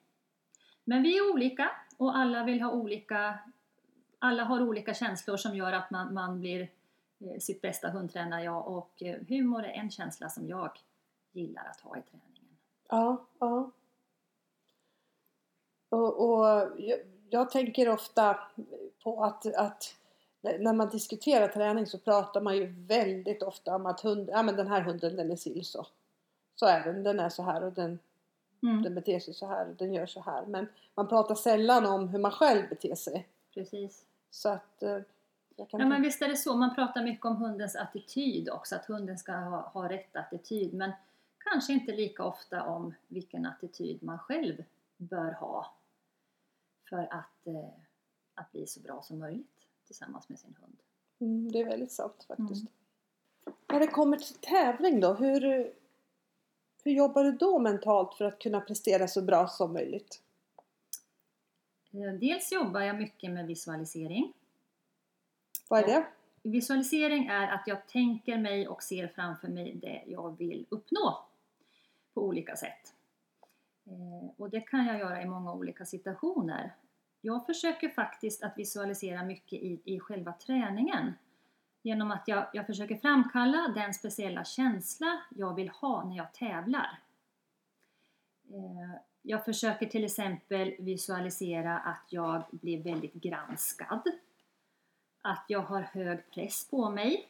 Men 0.85 1.03
vi 1.03 1.19
är 1.19 1.33
olika 1.33 1.71
och 1.97 2.17
alla 2.17 2.45
vill 2.45 2.61
ha 2.63 2.71
olika 2.73 3.39
alla 4.19 4.45
har 4.45 4.63
olika 4.63 4.95
känslor 4.95 5.37
som 5.37 5.57
gör 5.57 5.73
att 5.73 5.91
man, 5.91 6.15
man 6.15 6.41
blir 6.41 6.69
eh, 7.19 7.39
sitt 7.41 7.61
bästa 7.63 7.89
hundtränare. 7.91 8.43
Ja, 8.43 8.61
och 8.63 9.03
eh, 9.03 9.21
humor 9.29 9.65
är 9.65 9.73
en 9.73 9.91
känsla 9.91 10.29
som 10.29 10.49
jag 10.49 10.71
gillar 11.33 11.65
att 11.65 11.81
ha 11.81 11.97
i 11.97 12.03
träningen. 12.03 12.57
Ja, 12.89 13.27
ja. 13.39 13.71
Och, 15.89 16.29
och 16.31 16.47
jag, 16.79 16.99
jag 17.31 17.51
tänker 17.51 17.89
ofta 17.89 18.39
på 19.07 19.25
att, 19.25 19.47
att 19.55 19.95
när 20.41 20.73
man 20.73 20.89
diskuterar 20.89 21.49
träning 21.49 21.87
så 21.87 21.99
pratar 21.99 22.41
man 22.41 22.57
ju 22.57 22.67
väldigt 22.67 23.43
ofta 23.43 23.77
om 23.77 23.87
att 23.87 24.01
hund, 24.01 24.29
ja, 24.33 24.43
men 24.43 24.57
den 24.57 24.69
här 24.69 24.81
hunden 24.81 25.17
den 25.17 25.31
är 25.31 25.37
sill 25.37 25.65
så. 25.65 25.87
Så 26.55 26.67
är 26.67 26.85
den, 26.85 27.03
den 27.03 27.21
är 27.21 27.29
så 27.29 27.43
här 27.43 27.65
och 27.65 27.73
den, 27.73 27.99
Mm, 28.63 28.83
den 28.83 28.95
beter 28.95 29.21
sig 29.21 29.35
så 29.35 29.47
här 29.47 29.69
och 29.69 29.75
den 29.75 29.95
gör 29.95 30.07
så 30.07 30.21
här. 30.21 30.47
Men 30.47 30.69
man 30.95 31.09
pratar 31.09 31.35
sällan 31.35 31.87
om 31.87 32.09
hur 32.09 32.19
man 32.19 32.31
själv 32.31 32.69
beter 32.69 32.95
sig. 32.95 33.29
precis. 33.55 34.05
Så 34.31 34.49
att 34.49 34.83
eh, 34.83 34.99
Ja, 35.57 35.79
men 35.79 36.03
visst 36.03 36.23
är 36.23 36.29
det 36.29 36.37
så. 36.37 36.57
Man 36.57 36.75
pratar 36.75 37.03
mycket 37.03 37.27
om 37.27 37.37
hundens 37.37 37.77
attityd 37.77 38.51
också, 38.51 38.77
att 38.77 38.87
hunden 38.87 39.19
ska 39.19 39.33
ha, 39.33 39.61
ha 39.61 39.89
rätt 39.89 40.17
attityd. 40.17 40.75
Men 40.75 40.93
kanske 41.39 41.73
inte 41.73 41.93
lika 41.93 42.25
ofta 42.25 42.65
om 42.65 42.95
vilken 43.09 43.47
attityd 43.47 44.03
man 44.03 44.19
själv 44.19 44.65
bör 44.97 45.33
ha 45.33 45.75
för 46.89 47.09
att, 47.11 47.47
eh, 47.47 47.86
att 48.37 48.53
bli 48.53 48.67
så 48.67 48.81
bra 48.81 49.03
som 49.03 49.19
möjligt 49.19 49.67
tillsammans 49.87 50.29
med 50.29 50.39
sin 50.39 50.57
hund. 50.61 50.77
Mm, 51.19 51.53
det 51.53 51.61
är 51.61 51.65
väldigt 51.65 51.93
sant 51.93 52.25
faktiskt. 52.29 52.51
Mm. 52.51 53.57
När 53.73 53.81
det 53.81 53.87
kommer 53.87 54.17
till 54.17 54.35
tävling 54.35 55.01
då, 55.01 55.15
hur, 55.15 55.41
hur 56.85 56.93
jobbar 56.93 57.25
du 57.25 57.33
då 57.33 57.59
mentalt 57.59 58.15
för 58.15 58.25
att 58.25 58.39
kunna 58.39 58.61
prestera 58.61 59.09
så 59.09 59.23
bra 59.23 59.49
som 59.49 59.73
möjligt? 59.73 60.23
Eh, 61.91 62.13
Dels 62.13 62.53
jobbar 62.53 62.81
jag 62.81 62.97
mycket 62.97 63.31
med 63.31 63.47
visualisering. 63.47 64.33
Vad 65.69 65.81
är 65.83 65.87
det? 65.87 66.07
Visualisering 66.43 67.27
är 67.27 67.49
att 67.49 67.67
jag 67.67 67.87
tänker 67.89 68.39
mig 68.39 68.69
och 68.69 68.83
ser 68.83 69.09
framför 69.09 69.49
mig 69.49 69.73
det 69.75 70.03
jag 70.07 70.39
vill 70.39 70.67
uppnå 70.69 71.25
på 72.15 72.23
olika 72.23 72.57
sätt. 72.57 72.95
Eh, 73.87 74.31
Och 74.37 74.51
det 74.51 74.61
kan 74.61 74.87
jag 74.87 74.99
göra 74.99 75.23
i 75.23 75.27
många 75.27 75.53
olika 75.55 75.85
situationer. 75.87 76.75
Jag 77.27 77.47
försöker 77.47 77.89
faktiskt 77.89 78.43
att 78.43 78.59
visualisera 78.59 79.25
mycket 79.25 79.53
i, 79.53 79.81
i 79.85 80.01
själva 80.01 80.33
träningen. 80.33 81.15
Genom 81.83 82.11
att 82.11 82.29
jag, 82.29 82.47
jag 82.53 82.67
försöker 82.67 82.97
framkalla 82.97 83.69
den 83.69 83.95
speciella 83.95 84.45
känsla 84.45 85.21
jag 85.31 85.55
vill 85.55 85.69
ha 85.69 86.05
när 86.05 86.17
jag 86.17 86.35
tävlar. 86.35 87.01
Eh, 88.51 89.01
jag 89.23 89.45
försöker 89.45 89.87
till 89.87 90.05
exempel 90.05 90.75
visualisera 90.79 91.79
att 91.79 92.07
jag 92.11 92.43
blir 92.51 92.83
väldigt 92.83 93.15
granskad 93.15 94.03
att 95.23 95.45
jag 95.49 95.63
har 95.63 95.81
hög 95.81 96.31
press 96.31 96.71
på 96.71 96.91
mig 96.91 97.29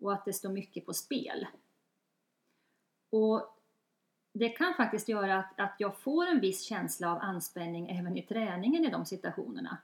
och 0.00 0.12
att 0.12 0.24
det 0.24 0.32
står 0.32 0.50
mycket 0.50 0.86
på 0.86 0.94
spel. 0.94 1.46
Och 3.10 3.59
det 4.32 4.48
kan 4.48 4.74
faktiskt 4.74 5.08
göra 5.08 5.38
att, 5.38 5.60
att 5.60 5.74
jag 5.78 5.98
får 5.98 6.26
en 6.26 6.40
viss 6.40 6.62
känsla 6.62 7.12
av 7.12 7.18
anspänning 7.18 7.90
även 7.90 8.16
i 8.16 8.22
träningen 8.22 8.84
i 8.84 8.90
de 8.90 9.06
situationerna. 9.06 9.78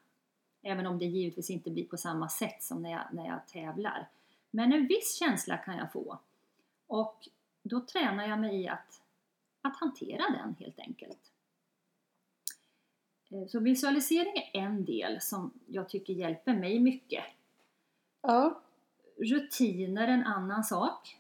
Även 0.62 0.86
om 0.86 0.98
det 0.98 1.04
givetvis 1.04 1.50
inte 1.50 1.70
blir 1.70 1.84
på 1.84 1.96
samma 1.96 2.28
sätt 2.28 2.62
som 2.62 2.82
när 2.82 2.90
jag, 2.90 3.02
när 3.12 3.26
jag 3.26 3.46
tävlar. 3.46 4.08
Men 4.50 4.72
en 4.72 4.86
viss 4.86 5.14
känsla 5.18 5.56
kan 5.56 5.76
jag 5.76 5.92
få. 5.92 6.18
Och 6.86 7.28
då 7.62 7.80
tränar 7.80 8.28
jag 8.28 8.40
mig 8.40 8.60
i 8.60 8.68
att, 8.68 9.02
att 9.62 9.76
hantera 9.76 10.22
den 10.38 10.54
helt 10.58 10.78
enkelt. 10.78 11.32
Eh, 13.30 13.46
Så 13.46 13.60
visualisering 13.60 14.50
är 14.52 14.60
en 14.60 14.84
del 14.84 15.20
som 15.20 15.52
jag 15.66 15.88
tycker 15.88 16.12
hjälper 16.12 16.54
mig 16.54 16.80
mycket. 16.80 17.24
Ja. 18.20 18.60
Rutiner 19.16 20.08
en 20.08 20.24
annan 20.24 20.64
sak. 20.64 21.18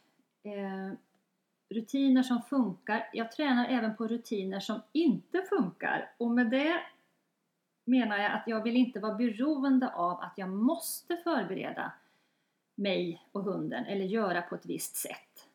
Rutiner 1.68 2.22
som 2.22 2.42
funkar. 2.42 3.08
Jag 3.12 3.32
tränar 3.32 3.68
även 3.68 3.96
på 3.96 4.06
rutiner 4.08 4.60
som 4.60 4.80
inte 4.92 5.42
funkar. 5.42 6.12
Och 6.18 6.30
med 6.30 6.50
det 6.50 6.80
menar 7.84 8.16
jag 8.16 8.32
att 8.32 8.44
jag 8.46 8.62
vill 8.62 8.76
inte 8.76 9.00
vara 9.00 9.14
beroende 9.14 9.92
av 9.92 10.20
att 10.20 10.32
jag 10.36 10.48
måste 10.48 11.16
förbereda 11.16 11.92
mig 12.74 13.26
och 13.32 13.42
hunden 13.42 13.84
eller 13.86 14.04
göra 14.04 14.42
på 14.42 14.54
ett 14.54 14.66
visst 14.66 14.96
sätt. 14.96 15.48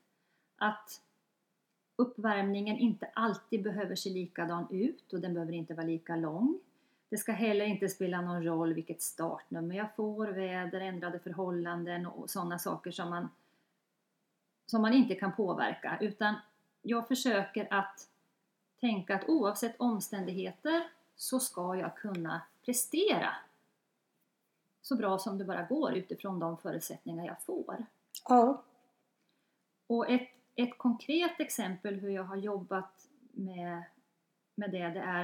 Att 0.58 1.02
uppvärmningen 1.96 2.78
inte 2.78 3.06
alltid 3.14 3.64
behöver 3.64 3.96
se 3.96 4.10
likadan 4.10 4.68
ut 4.72 5.14
och 5.14 5.20
den 5.20 5.34
behöver 5.34 5.54
inte 5.54 5.74
vara 5.74 5.86
lika 5.86 6.16
lång. 6.16 6.60
Det 7.10 7.18
ska 7.18 7.32
heller 7.32 7.66
inte 7.66 7.90
spela 7.90 8.22
någon 8.22 8.44
roll 8.44 8.74
vilket 8.74 9.02
startnummer 9.02 9.76
jag 9.76 9.96
får, 9.96 10.28
väder, 10.28 10.82
ändrade 10.82 11.20
förhållanden 11.20 12.06
och 12.06 12.30
sådana 12.30 12.60
saker 12.60 12.92
som 12.92 13.10
man, 13.10 13.30
som 14.72 14.82
man 14.82 14.94
inte 14.94 15.16
kan 15.16 15.36
påverka. 15.36 15.98
Utan 16.02 16.36
jag 16.82 17.08
försöker 17.08 17.68
att 17.74 18.10
tänka 18.80 19.16
att 19.16 19.30
oavsett 19.30 19.76
omständigheter 19.80 20.84
så 21.16 21.40
ska 21.40 21.76
jag 21.76 21.98
kunna 21.98 22.42
prestera 22.66 23.36
så 24.82 24.96
bra 24.96 25.18
som 25.18 25.38
det 25.38 25.46
bara 25.46 25.64
går 25.64 25.94
utifrån 25.94 26.40
de 26.40 26.58
förutsättningar 26.58 27.26
jag 27.26 27.44
får. 27.44 27.86
Ja. 28.30 28.64
Och 29.88 30.10
ett, 30.10 30.30
ett 30.56 30.78
konkret 30.78 31.40
exempel 31.40 31.96
hur 31.96 32.10
jag 32.10 32.24
har 32.24 32.36
jobbat 32.36 33.08
med, 33.32 33.84
med 34.56 34.72
det, 34.72 34.90
det 34.90 35.00
är 35.00 35.24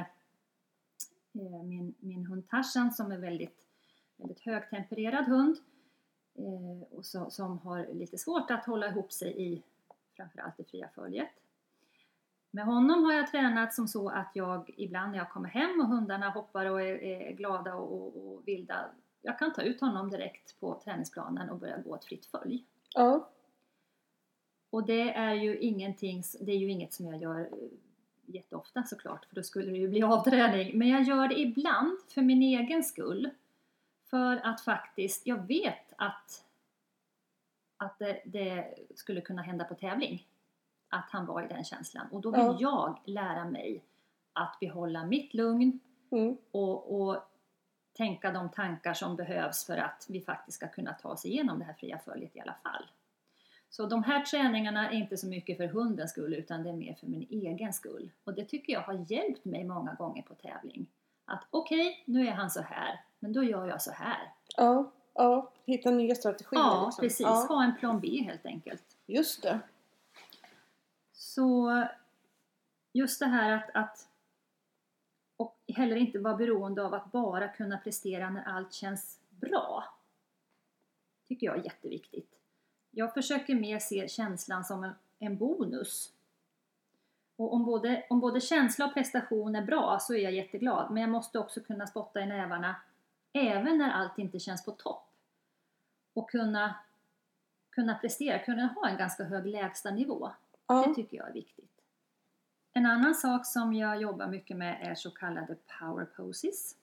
eh, 1.33 1.63
min, 1.63 1.95
min 1.99 2.25
hund 2.25 2.49
Tarzan 2.49 2.93
som 2.93 3.11
är 3.11 3.17
väldigt, 3.17 3.65
väldigt 4.17 4.39
högtempererad 4.39 5.25
hund 5.25 5.57
och 6.37 7.05
så, 7.05 7.29
som 7.29 7.59
har 7.59 7.93
lite 7.93 8.17
svårt 8.17 8.51
att 8.51 8.65
hålla 8.65 8.87
ihop 8.87 9.11
sig 9.11 9.53
i 9.53 9.63
framförallt 10.15 10.57
det 10.57 10.63
fria 10.63 10.89
följet. 10.95 11.29
Med 12.51 12.65
honom 12.65 13.03
har 13.03 13.13
jag 13.13 13.31
tränat 13.31 13.73
som 13.73 13.87
så 13.87 14.09
att 14.09 14.31
jag 14.33 14.69
ibland 14.77 15.11
när 15.11 15.17
jag 15.17 15.29
kommer 15.29 15.49
hem 15.49 15.81
och 15.81 15.87
hundarna 15.87 16.29
hoppar 16.29 16.65
och 16.65 16.81
är, 16.81 17.03
är 17.03 17.31
glada 17.31 17.75
och, 17.75 17.93
och, 17.93 18.33
och 18.33 18.47
vilda, 18.47 18.89
jag 19.21 19.39
kan 19.39 19.53
ta 19.53 19.61
ut 19.61 19.81
honom 19.81 20.09
direkt 20.09 20.59
på 20.59 20.81
träningsplanen 20.83 21.49
och 21.49 21.59
börja 21.59 21.77
gå 21.77 21.95
ett 21.95 22.05
fritt 22.05 22.25
följ. 22.25 22.65
Ja. 22.93 23.29
Och 24.69 24.85
det 24.85 25.13
är 25.13 25.33
ju 25.33 25.57
ingenting, 25.57 26.23
det 26.41 26.51
är 26.51 26.57
ju 26.57 26.69
inget 26.71 26.93
som 26.93 27.05
jag 27.05 27.21
gör 27.21 27.39
eh, 27.39 27.47
jätteofta 28.25 28.83
såklart, 28.83 29.25
för 29.25 29.35
då 29.35 29.43
skulle 29.43 29.71
det 29.71 29.77
ju 29.77 29.87
bli 29.87 30.03
avträning. 30.03 30.77
Men 30.77 30.87
jag 30.87 31.03
gör 31.03 31.27
det 31.27 31.39
ibland 31.39 31.97
för 32.07 32.21
min 32.21 32.41
egen 32.41 32.83
skull. 32.83 33.29
För 34.09 34.37
att 34.43 34.61
faktiskt, 34.61 35.27
jag 35.27 35.47
vet 35.47 35.86
att, 35.97 36.43
att 37.77 37.99
det, 37.99 38.21
det 38.25 38.75
skulle 38.95 39.21
kunna 39.21 39.41
hända 39.41 39.65
på 39.65 39.75
tävling. 39.75 40.27
att 40.89 41.09
han 41.11 41.25
var 41.25 41.41
i 41.43 41.47
den 41.47 41.63
känslan. 41.63 42.07
Och 42.11 42.21
då 42.21 42.33
Ja. 42.37 42.51
vill 42.51 42.61
jag 42.61 42.99
lära 43.05 43.45
mig 43.45 43.83
att 44.33 44.57
behålla 44.59 45.05
mitt 45.05 45.33
lugn 45.33 45.79
Mm. 46.11 46.37
och, 46.51 47.01
och 47.01 47.17
tänka 47.93 48.31
de 48.31 48.49
tankar 48.49 48.93
som 48.93 49.15
behövs 49.15 49.65
för 49.65 49.77
att 49.77 50.05
vi 50.09 50.21
faktiskt 50.21 50.57
ska 50.57 50.67
kunna 50.67 50.93
ta 50.93 51.09
oss 51.09 51.25
igenom 51.25 51.59
det 51.59 51.65
här 51.65 51.73
fria 51.73 51.99
följet 51.99 52.35
i 52.35 52.39
alla 52.39 52.53
fall. 52.63 52.85
Så 53.69 53.85
de 53.85 54.03
här 54.03 54.25
träningarna 54.25 54.89
är 54.91 54.95
inte 54.95 55.17
så 55.17 55.27
mycket 55.27 55.57
för 55.57 55.67
hundens 55.67 56.11
skull 56.11 56.33
utan 56.33 56.63
det 56.63 56.69
är 56.69 56.73
mer 56.73 56.93
för 56.93 57.07
min 57.07 57.27
egen 57.29 57.73
skull. 57.73 58.09
Och 58.23 58.33
det 58.33 58.45
tycker 58.45 58.73
jag 58.73 58.81
har 58.81 59.05
hjälpt 59.11 59.45
mig 59.45 59.63
många 59.63 59.93
gånger 59.93 60.21
på 60.21 60.35
tävling. 60.35 60.87
Att 61.25 61.47
okej, 61.49 62.03
nu 62.05 62.27
är 62.27 62.31
han 62.31 62.49
så 62.51 62.61
här, 62.61 62.99
men 63.19 63.33
då 63.33 63.43
gör 63.43 63.67
jag 63.67 63.81
så 63.81 63.91
här. 63.91 64.31
Ja, 64.57 64.91
ja. 65.17 65.51
Hitta 65.65 65.91
nya 65.91 66.15
strategier. 66.15 66.61
Ja, 66.61 66.85
liksom. 66.85 67.01
precis. 67.01 67.19
Ja, 67.19 67.45
Ha 67.49 67.63
en 67.63 67.75
plan 67.75 67.99
B 67.99 68.23
helt 68.23 68.45
enkelt. 68.45 68.83
just 69.05 69.41
det. 69.41 69.59
Så 71.13 71.83
just 72.93 73.19
det 73.19 73.25
här 73.25 73.51
att, 73.51 73.69
att 73.73 74.07
och 75.37 75.57
heller 75.67 75.95
inte 75.95 76.19
vara 76.19 76.37
beroende 76.37 76.85
av 76.85 76.93
att 76.93 77.11
bara 77.11 77.47
kunna 77.47 77.77
prestera 77.77 78.29
när 78.29 78.43
allt 78.43 78.73
känns 78.73 79.19
bra. 79.29 79.83
Tycker 81.27 81.47
jag 81.47 81.57
är 81.57 81.63
jätteviktigt. 81.63 82.39
Jag 82.91 83.13
försöker 83.13 83.55
mer 83.55 83.79
se 83.79 84.07
känslan 84.07 84.65
som 84.65 84.83
en, 84.83 84.93
en 85.19 85.37
bonus. 85.37 86.13
Och 87.35 87.53
om 87.53 87.65
både, 87.65 88.05
om 88.09 88.19
både 88.19 88.41
känsla 88.41 88.85
och 88.85 88.93
prestation 88.93 89.55
är 89.55 89.61
bra 89.61 89.99
så 90.01 90.13
är 90.13 90.19
jag 90.19 90.33
jätteglad. 90.33 90.91
Men 90.91 91.01
jag 91.01 91.09
måste 91.09 91.39
också 91.39 91.61
kunna 91.61 91.87
spotta 91.87 92.21
i 92.21 92.25
nävarna 92.25 92.75
även 93.33 93.77
när 93.77 93.89
allt 93.91 94.17
inte 94.17 94.39
känns 94.39 94.65
på 94.65 94.71
topp. 94.71 95.06
Och 96.17 96.29
kunna, 96.29 96.75
kunna 97.69 97.95
prestera, 97.95 98.39
kunna 98.39 98.67
ha 98.67 98.89
en 98.89 98.97
ganska 98.97 99.23
hög 99.23 99.45
lägstanivå. 99.45 100.27
Det 100.27 100.33
Ja, 100.67 100.93
tycker 100.95 101.17
jag 101.17 101.29
är 101.29 101.33
viktigt. 101.33 101.71
En 102.73 102.85
annan 102.85 103.15
sak 103.15 103.45
som 103.45 103.73
jag 103.73 104.01
jobbar 104.01 104.27
mycket 104.27 104.57
med 104.57 104.77
är 104.91 104.95
så 104.95 105.11
kallade 105.11 105.55
power 105.79 106.05
poses. 106.05 106.75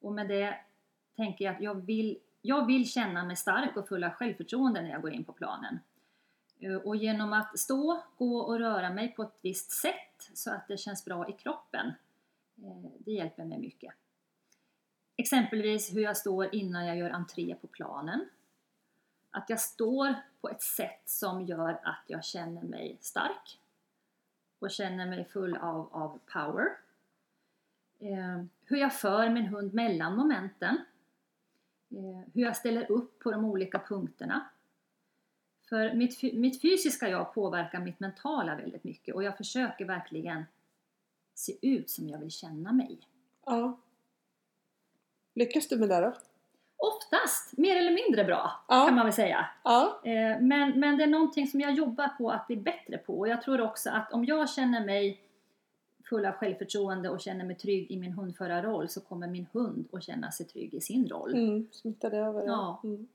Och 0.00 0.12
med 0.12 0.28
det 0.28 0.58
tänker 1.16 1.44
jag 1.44 1.54
att 1.54 1.60
jag 1.62 1.74
vill, 1.74 2.18
jag 2.42 2.66
vill 2.66 2.88
känna 2.90 3.24
mig 3.24 3.36
stark 3.36 3.76
och 3.76 3.88
full 3.88 4.04
av 4.04 4.10
självförtroende 4.10 4.82
när 4.82 4.90
jag 4.90 5.02
går 5.02 5.12
in 5.12 5.24
på 5.24 5.32
planen. 5.32 5.78
Eh, 6.60 6.74
Och 6.76 6.96
genom 6.96 7.32
att 7.32 7.58
stå, 7.58 8.02
gå 8.18 8.38
och 8.38 8.58
röra 8.58 8.90
mig 8.90 9.14
på 9.14 9.22
ett 9.22 9.38
visst 9.40 9.70
sätt 9.70 10.30
så 10.34 10.50
att 10.50 10.68
det 10.68 10.76
känns 10.76 11.04
bra 11.04 11.28
i 11.28 11.32
kroppen, 11.32 11.86
eh, 12.56 12.90
det 12.98 13.12
hjälper 13.12 13.44
mig 13.44 13.58
mycket. 13.58 13.94
Exempelvis 15.16 15.94
hur 15.94 16.00
jag 16.02 16.16
står 16.16 16.54
innan 16.54 16.86
jag 16.86 16.96
gör 16.96 17.10
entré 17.10 17.54
på 17.60 17.66
planen. 17.66 18.28
Att 19.34 19.50
jag 19.50 19.60
står 19.60 20.14
på 20.40 20.48
ett 20.48 20.62
sätt 20.62 21.02
som 21.04 21.42
gör 21.42 21.80
att 21.82 22.04
jag 22.06 22.24
känner 22.24 22.62
mig 22.62 22.98
stark 23.00 23.58
och 24.58 24.70
känner 24.70 25.06
mig 25.06 25.24
full 25.24 25.56
av, 25.56 25.88
av 25.92 26.20
power. 26.32 26.68
Eh, 27.98 28.44
hur 28.64 28.76
jag 28.76 28.94
för 28.94 29.28
min 29.28 29.46
hund 29.46 29.74
mellan 29.74 30.16
momenten. 30.16 30.76
Eh, 31.90 32.32
hur 32.34 32.42
jag 32.42 32.56
ställer 32.56 32.90
upp 32.90 33.18
på 33.18 33.30
de 33.30 33.44
olika 33.44 33.78
punkterna. 33.78 34.48
För 35.68 35.92
mitt, 35.94 36.22
mitt 36.22 36.62
fysiska 36.62 37.08
jag 37.08 37.34
påverkar 37.34 37.80
mitt 37.80 38.00
mentala 38.00 38.56
väldigt 38.56 38.84
mycket 38.84 39.14
och 39.14 39.24
jag 39.24 39.36
försöker 39.36 39.84
verkligen 39.84 40.44
se 41.34 41.58
ut 41.62 41.90
som 41.90 42.08
jag 42.08 42.18
vill 42.18 42.30
känna 42.30 42.72
mig. 42.72 42.98
ja. 43.46 43.78
Lyckas 45.34 45.68
du 45.68 45.78
med 45.78 45.88
det 45.88 46.00
då? 46.00 46.14
Oftast 46.82 47.56
mer 47.58 47.76
eller 47.76 47.90
mindre 47.90 48.24
bra 48.24 48.50
Ja. 48.68 48.84
kan 48.86 48.94
man 48.94 49.04
väl 49.06 49.12
säga. 49.12 49.46
Ja, 49.64 50.00
Eh, 50.04 50.40
Men, 50.40 50.80
men 50.80 50.96
det 50.96 51.02
är 51.04 51.08
någonting 51.08 51.46
som 51.46 51.60
jag 51.60 51.72
jobbar 51.72 52.08
på 52.08 52.30
att 52.30 52.46
bli 52.46 52.56
bättre 52.56 52.98
på 52.98 53.18
och 53.18 53.28
jag 53.28 53.42
tror 53.42 53.60
också 53.60 53.90
att 53.90 54.12
om 54.12 54.24
jag 54.24 54.50
känner 54.50 54.84
mig 54.86 55.20
full 56.08 56.26
av 56.26 56.32
självförtroende 56.32 57.08
och 57.10 57.20
känner 57.20 57.44
mig 57.44 57.56
trygg 57.56 57.90
i 57.90 57.96
min 57.96 58.12
hundförarroll 58.12 58.88
så 58.88 59.00
kommer 59.00 59.26
min 59.28 59.46
hund 59.52 59.88
att 59.92 60.02
känna 60.02 60.30
sig 60.30 60.46
trygg 60.46 60.74
i 60.74 60.80
sin 60.80 61.08
roll. 61.08 61.34
mm, 61.34 61.66
smittar 61.72 62.10
det 62.10 62.16
över. 62.18 62.46
Ja. 62.46 62.80
Mm. 62.84 63.08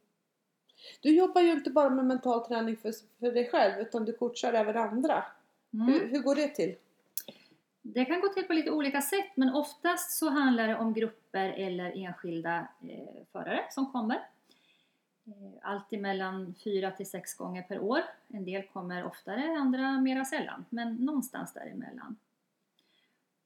Du 1.01 1.15
jobbar 1.15 1.41
ju 1.41 1.51
inte 1.51 1.69
bara 1.69 1.89
med 1.89 2.06
mental 2.06 2.45
träning 2.47 2.77
för, 2.77 2.91
för 3.19 3.32
dig 3.32 3.49
själv 3.49 3.82
utan 3.82 4.06
du 4.06 4.13
coachar 4.13 4.53
även 4.53 4.77
andra. 4.77 5.23
Mm. 5.73 5.88
Hur, 5.88 6.08
hur 6.08 6.19
går 6.19 6.36
det 6.36 6.47
till? 6.47 6.75
Det 7.93 8.06
kan 8.06 8.21
gå 8.21 8.28
till 8.28 8.43
på 8.43 8.54
lite 8.54 8.71
olika 8.71 9.02
sätt 9.02 9.32
men 9.36 9.56
oftast 9.56 10.12
så 10.17 10.30
handlar 10.30 10.67
det 10.67 10.76
om 10.76 10.93
grupper 10.93 11.50
eller 11.50 11.97
enskilda 11.97 12.67
eh, 12.82 13.26
förare 13.32 13.65
som 13.69 13.91
kommer. 13.91 14.15
Eh, 15.26 15.34
allt 15.62 15.91
mellan 15.91 16.56
fyra 16.63 16.91
till 16.91 17.10
sex 17.10 17.34
gånger 17.34 17.62
per 17.62 17.80
år. 17.80 18.02
En 18.28 18.45
del 18.45 18.63
kommer 18.63 19.04
oftare, 19.04 19.58
andra 19.58 20.02
mera 20.02 20.26
sällan, 20.26 20.65
men 20.69 20.95
någonstans 20.95 21.54
däremellan. 21.54 22.17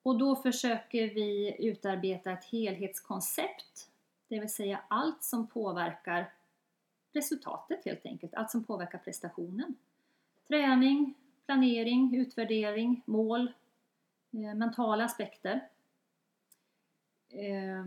Och 0.03 0.17
då 0.17 0.35
försöker 0.35 1.13
vi 1.13 1.55
utarbeta 1.59 2.31
ett 2.31 2.45
helhetskoncept, 2.45 3.89
det 4.27 4.39
vill 4.39 4.53
säga 4.53 4.81
allt 4.87 5.23
som 5.23 5.47
påverkar 5.47 6.33
resultatet 7.13 7.85
helt 7.85 8.05
enkelt, 8.05 8.33
allt 8.33 8.51
som 8.51 8.63
påverkar 8.63 8.97
prestationen. 8.97 9.75
Träning, 10.47 11.13
planering, 11.45 12.15
utvärdering, 12.15 13.01
mål, 13.05 13.51
mentala 14.31 15.05
aspekter. 15.05 15.67
Eh, 17.29 17.85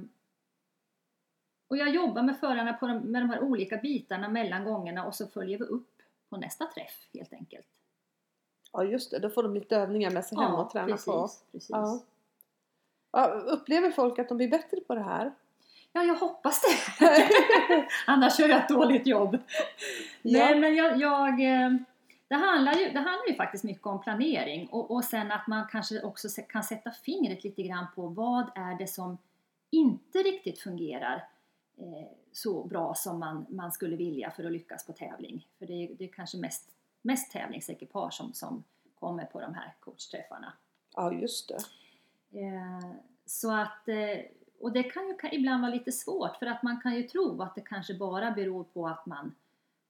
och 1.69 1.77
jag 1.77 1.89
jobbar 1.89 2.23
med 2.23 2.39
förarna 2.41 2.73
på 2.73 2.87
de, 2.87 2.99
med 2.99 3.23
de 3.23 3.31
här 3.31 3.41
olika 3.41 3.77
bitarna 3.77 4.29
mellan 4.29 4.65
gångerna 4.65 5.07
och 5.07 5.15
så 5.15 5.27
följer 5.27 5.59
vi 5.59 5.65
upp 5.65 6.03
på 6.29 6.37
nästa 6.37 6.67
träff 6.67 7.09
helt 7.13 7.33
enkelt. 7.33 7.67
Ja 8.73 8.85
just 8.85 9.11
det, 9.11 9.19
då 9.19 9.31
får 9.31 9.43
de 9.43 9.55
lite 9.55 9.77
övningar 9.77 10.11
med 10.11 10.25
sig 10.25 10.39
hem 10.39 10.55
och 10.55 10.71
träna 10.71 10.87
precis, 10.87 11.05
på. 11.05 11.29
Precis. 11.53 11.71
Ja. 11.71 12.03
Ja, 13.13 13.27
upplever 13.27 13.91
folk 13.91 14.19
att 14.19 14.29
de 14.29 14.37
blir 14.37 14.49
bättre 14.49 14.81
på 14.81 14.95
det 14.95 15.03
här? 15.03 15.33
Ja, 15.93 16.03
jag 16.03 16.15
hoppas 16.15 16.61
det. 16.63 17.29
Annars 18.07 18.39
gör 18.39 18.49
jag 18.49 18.59
ett 18.59 18.69
dåligt 18.69 19.07
jobb. 19.07 19.39
Nej, 20.23 20.61
men 20.61 20.75
jag, 20.75 21.01
jag, 21.01 21.41
eh, 21.41 21.71
det, 22.29 22.35
handlar 22.35 22.73
ju, 22.75 22.91
det 22.91 23.01
handlar 23.01 23.29
ju 23.29 23.35
faktiskt 23.35 23.65
mycket 23.65 23.87
om 23.87 24.01
planering 24.01 24.69
och, 24.69 24.91
och 24.91 25.05
sen 25.05 25.33
att 25.33 25.47
man 25.47 25.67
kanske 25.67 26.03
också 26.03 26.29
kan 26.49 26.63
sätta 26.63 26.91
fingret 26.91 27.45
lite 27.45 27.63
grann 27.63 27.87
på 27.95 28.07
vad 28.07 28.51
är 28.55 28.79
det 28.79 28.87
som 28.87 29.19
inte 29.71 30.19
riktigt 30.19 30.59
fungerar 30.59 31.29
eh, 31.77 32.09
så 32.33 32.65
bra 32.65 32.95
som 32.95 33.19
man, 33.19 33.47
man 33.49 33.73
skulle 33.73 33.97
vilja 33.97 34.31
för 34.31 34.45
att 34.45 34.53
lyckas 34.53 34.87
på 34.87 34.93
tävling. 34.93 35.49
För 35.59 35.67
det 35.67 35.73
är, 35.73 35.95
det 35.95 36.05
är 36.05 36.09
kanske 36.09 36.39
mest, 36.39 36.71
mest 37.03 37.33
tävlingsekipage 37.33 38.15
som, 38.15 38.33
som 38.33 38.65
kommer 38.95 39.25
på 39.25 39.41
de 39.41 39.55
här 39.55 39.75
coachträffarna. 39.81 40.53
Ja 40.95 41.13
just 41.13 41.49
det. 41.49 41.59
Eh, 42.41 42.91
så 43.27 43.53
att, 43.53 43.89
eh, 43.89 44.21
och 44.61 44.73
det 44.73 44.83
kan 44.83 45.09
ju 45.09 45.17
ibland 45.33 45.63
vara 45.63 45.73
lite 45.73 45.93
svårt 45.93 46.37
för 46.37 46.47
att 46.47 46.63
man 46.63 46.81
kan 46.81 46.95
ju 46.95 47.03
tro 47.03 47.43
att 47.43 47.55
det 47.55 47.61
kanske 47.61 47.95
bara 47.95 48.31
beror 48.31 48.65
på 48.65 48.89
att 48.89 49.07
man, 49.07 49.35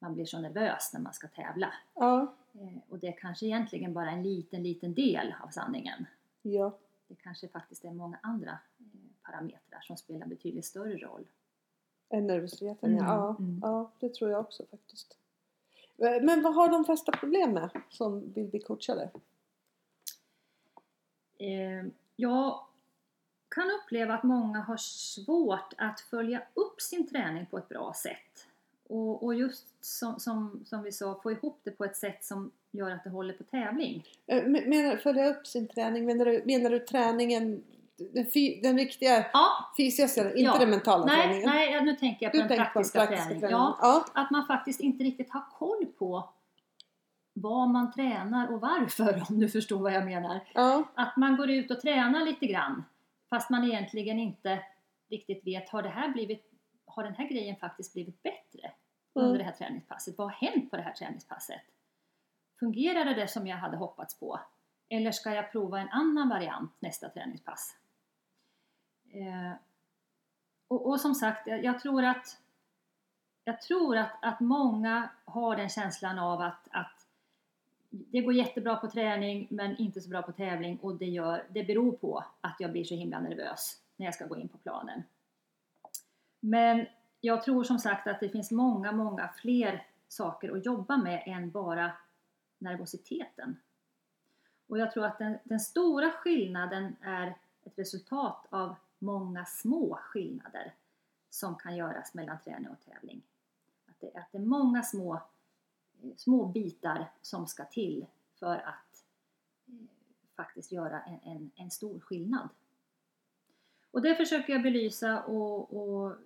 man 0.05 0.15
blir 0.15 0.25
så 0.25 0.39
nervös 0.41 0.91
när 0.93 1.01
man 1.01 1.13
ska 1.13 1.29
tävla. 1.29 1.73
Ja, 1.95 2.35
Eh, 2.61 2.79
och 2.89 2.99
det 2.99 3.07
är 3.07 3.13
kanske 3.13 3.47
egentligen 3.47 3.93
bara 3.93 4.11
en 4.11 4.23
liten, 4.23 4.63
liten 4.63 4.95
del 4.95 5.35
av 5.43 5.49
sanningen. 5.49 6.07
ja. 6.43 6.79
Det 7.09 7.15
kanske 7.15 7.49
faktiskt 7.49 7.85
är 7.85 7.91
många 7.91 8.19
andra 8.23 8.51
eh, 8.79 8.85
parametrar 9.23 9.81
som 9.81 9.97
spelar 9.97 10.27
betydligt 10.27 10.65
större 10.65 10.97
roll. 10.97 11.27
En 12.09 12.27
nervositeten 12.27 12.93
Mm, 12.93 13.05
ja. 13.05 13.37
mm. 13.39 13.61
ja. 13.63 13.91
det 14.01 14.15
tror 14.15 14.31
jag 14.31 14.41
också 14.41 14.67
faktiskt. 14.71 15.19
Men 15.97 16.43
vad 16.43 16.55
har 16.55 16.69
de 16.69 16.85
flesta 16.85 17.13
problem 17.13 17.53
med 17.53 17.71
som 17.91 18.33
vill 18.33 18.47
bli 18.47 18.61
coachade? 18.61 19.11
Eh, 21.39 21.87
jag 22.17 22.61
kan 23.49 23.71
uppleva 23.71 24.15
att 24.15 24.23
många 24.23 24.61
har 24.61 24.77
svårt 24.77 25.75
att 25.79 26.01
följa 26.01 26.43
upp 26.55 26.81
sin 26.81 27.09
träning 27.09 27.47
på 27.47 27.59
ett 27.59 27.69
bra 27.69 27.93
sätt. 27.95 28.49
Och, 28.89 29.23
och 29.25 29.35
just 29.35 29.85
som, 29.85 30.21
som, 30.21 30.63
som 30.65 30.83
vi 30.83 30.93
sa, 30.93 31.21
få 31.23 31.33
ihop 31.33 31.61
det 31.65 31.71
på 31.71 31.85
ett 31.85 31.97
sätt 31.97 32.25
som 32.25 32.51
gör 32.73 32.91
att 32.91 33.05
det 33.05 33.11
håller 33.11 33.35
på 33.35 33.45
tävling. 33.45 34.05
Eh, 34.27 34.43
men- 34.47 34.69
Menar, 34.71 34.97
följa 34.97 35.27
upp 35.27 35.47
sin 35.47 35.69
träning, 35.69 36.07
menar 36.07 36.25
du, 36.25 36.43
menar 36.45 36.71
du 36.71 36.79
träningen, 36.79 37.65
den, 37.97 38.31
fy, 38.35 38.61
den 38.61 38.79
riktiga 38.79 39.27
Ja, 39.33 39.47
fysiska, 39.77 40.29
inte 40.29 40.41
Ja. 40.41 40.57
den 40.59 40.71
mentala 40.71 41.05
nej, 41.07 41.23
träningen? 41.27 41.49
nej, 41.51 41.85
nu 41.85 41.97
tänker 41.97 42.27
jag 42.27 42.33
på 42.33 42.37
Du 42.37 42.43
den 42.43 42.49
tänker 42.49 42.65
på 42.65 42.73
praktiska, 42.73 42.99
praktiska 42.99 43.25
träningen. 43.25 43.41
träningen. 43.41 43.61
Ja, 43.61 43.79
Ja. 44.15 44.21
att 44.23 44.31
man 44.31 44.47
faktiskt 44.47 44.81
inte 44.81 45.05
riktigt 45.05 45.31
har 45.31 45.43
koll 45.59 45.87
på 45.99 46.29
vad 47.33 47.69
man 47.69 47.93
tränar 47.93 48.53
och 48.53 48.61
varför, 48.61 49.23
om 49.31 49.41
du 49.41 49.49
förstår 49.49 49.79
vad 49.79 49.93
jag 49.93 50.05
menar. 50.05 50.41
Ja. 50.55 50.85
Att 50.95 51.17
man 51.17 51.37
går 51.37 51.51
ut 51.51 51.71
och 51.71 51.81
tränar 51.81 52.25
lite 52.25 52.47
grann 52.47 52.85
fast 53.31 53.51
man 53.51 53.65
egentligen 53.65 54.19
inte 54.19 54.59
riktigt 55.11 55.47
vet, 55.47 55.69
har, 55.69 55.83
det 55.83 55.89
här 55.89 56.09
blivit, 56.09 56.51
har 56.95 57.05
den 57.05 57.15
här 57.15 57.29
grejen 57.29 57.57
faktiskt 57.57 57.93
blivit 57.93 58.23
bättre 58.23 58.73
under 59.13 59.31
Mm. 59.31 59.39
det 59.39 59.45
här 59.45 59.53
träningspasset? 59.53 60.19
Vad 60.19 60.27
har 60.27 60.35
hänt 60.35 60.71
på 60.71 60.77
det 60.77 60.83
här 60.83 60.93
träningspasset? 60.93 61.63
Fungerade 62.59 63.15
det 63.15 63.29
som 63.29 63.47
jag 63.47 63.57
hade 63.57 63.77
hoppats 63.77 64.21
på? 64.21 64.41
Eller 64.89 65.13
ska 65.13 65.35
jag 65.35 65.53
prova 65.53 65.81
en 65.81 65.89
annan 65.89 66.29
variant 66.29 66.73
nästa 66.79 67.09
träningspass? 67.09 67.77
Eh, 69.13 69.53
och, 70.69 70.87
och 70.87 71.01
som 71.01 71.15
sagt, 71.15 71.47
jag, 71.47 71.81
tror 71.81 72.05
att 72.05 72.41
jag 73.45 73.61
tror 73.61 73.97
att, 73.97 74.13
att 74.23 74.41
många 74.41 75.09
har 75.25 75.57
den 75.57 75.69
känslan 75.69 76.19
av 76.19 76.41
att, 76.41 76.69
att 76.71 77.07
det 77.91 78.21
går 78.21 78.35
jättebra 78.35 78.77
på 78.77 78.91
träning 78.91 79.47
men 79.51 79.77
inte 79.77 80.01
så 80.01 80.09
bra 80.09 80.23
på 80.23 80.33
tävling 80.33 80.79
och 80.79 80.97
det, 80.97 81.07
gör, 81.07 81.47
det 81.51 81.65
beror 81.65 81.93
på 81.93 82.25
att 82.41 82.57
jag 82.59 82.73
blir 82.73 82.85
så 82.85 82.95
himla 82.95 83.21
nervös 83.21 83.81
när 83.97 84.07
jag 84.07 84.15
ska 84.15 84.27
gå 84.27 84.37
in 84.37 84.49
på 84.49 84.59
planen. 84.59 85.03
Men 86.47 86.87
jag 87.21 87.43
tror 87.43 87.65
som 87.65 87.79
sagt 87.79 88.07
att 88.07 88.21
det 88.21 88.29
finns 88.29 88.51
många, 88.51 88.93
många 88.93 89.29
fler 89.29 89.87
saker 90.09 90.57
att 90.57 90.67
jobba 90.67 90.97
med 90.97 91.23
än 91.27 91.51
bara 91.51 91.93
nervositeten. 92.59 93.57
Och 94.67 94.79
jag 94.79 94.93
tror 94.93 95.05
att 95.05 95.19
den, 95.19 95.39
den 95.45 95.61
stora 95.61 96.11
skillnaden 96.11 96.97
är 97.01 97.39
ett 97.65 97.79
resultat 97.79 98.47
av 98.51 98.75
många 98.99 99.45
små 99.45 99.99
skillnader 100.03 100.75
som 101.31 101.57
kan 101.57 101.77
göras 101.77 102.15
mellan 102.15 102.39
träning 102.45 102.69
och 102.69 102.93
tävling. 102.93 103.23
Att 103.87 104.01
det, 104.01 104.19
att 104.19 104.33
det 104.33 104.39
är 104.39 104.43
många 104.43 104.83
små, 104.83 105.15
eh, 105.15 106.11
små 106.17 106.47
bitar 106.47 107.11
som 107.23 107.47
ska 107.47 107.65
till 107.65 108.07
för 108.35 108.55
att 108.55 109.05
eh, 109.67 109.75
faktiskt 110.37 110.73
göra 110.73 111.03
en, 111.03 111.19
en, 111.23 111.51
en, 111.57 111.71
stor 111.71 112.01
skillnad. 112.01 112.49
Och 113.91 114.03
det 114.03 114.15
försöker 114.15 114.53
jag 114.53 114.63
belysa 114.63 115.23
och, 115.23 115.77
och 115.77 116.17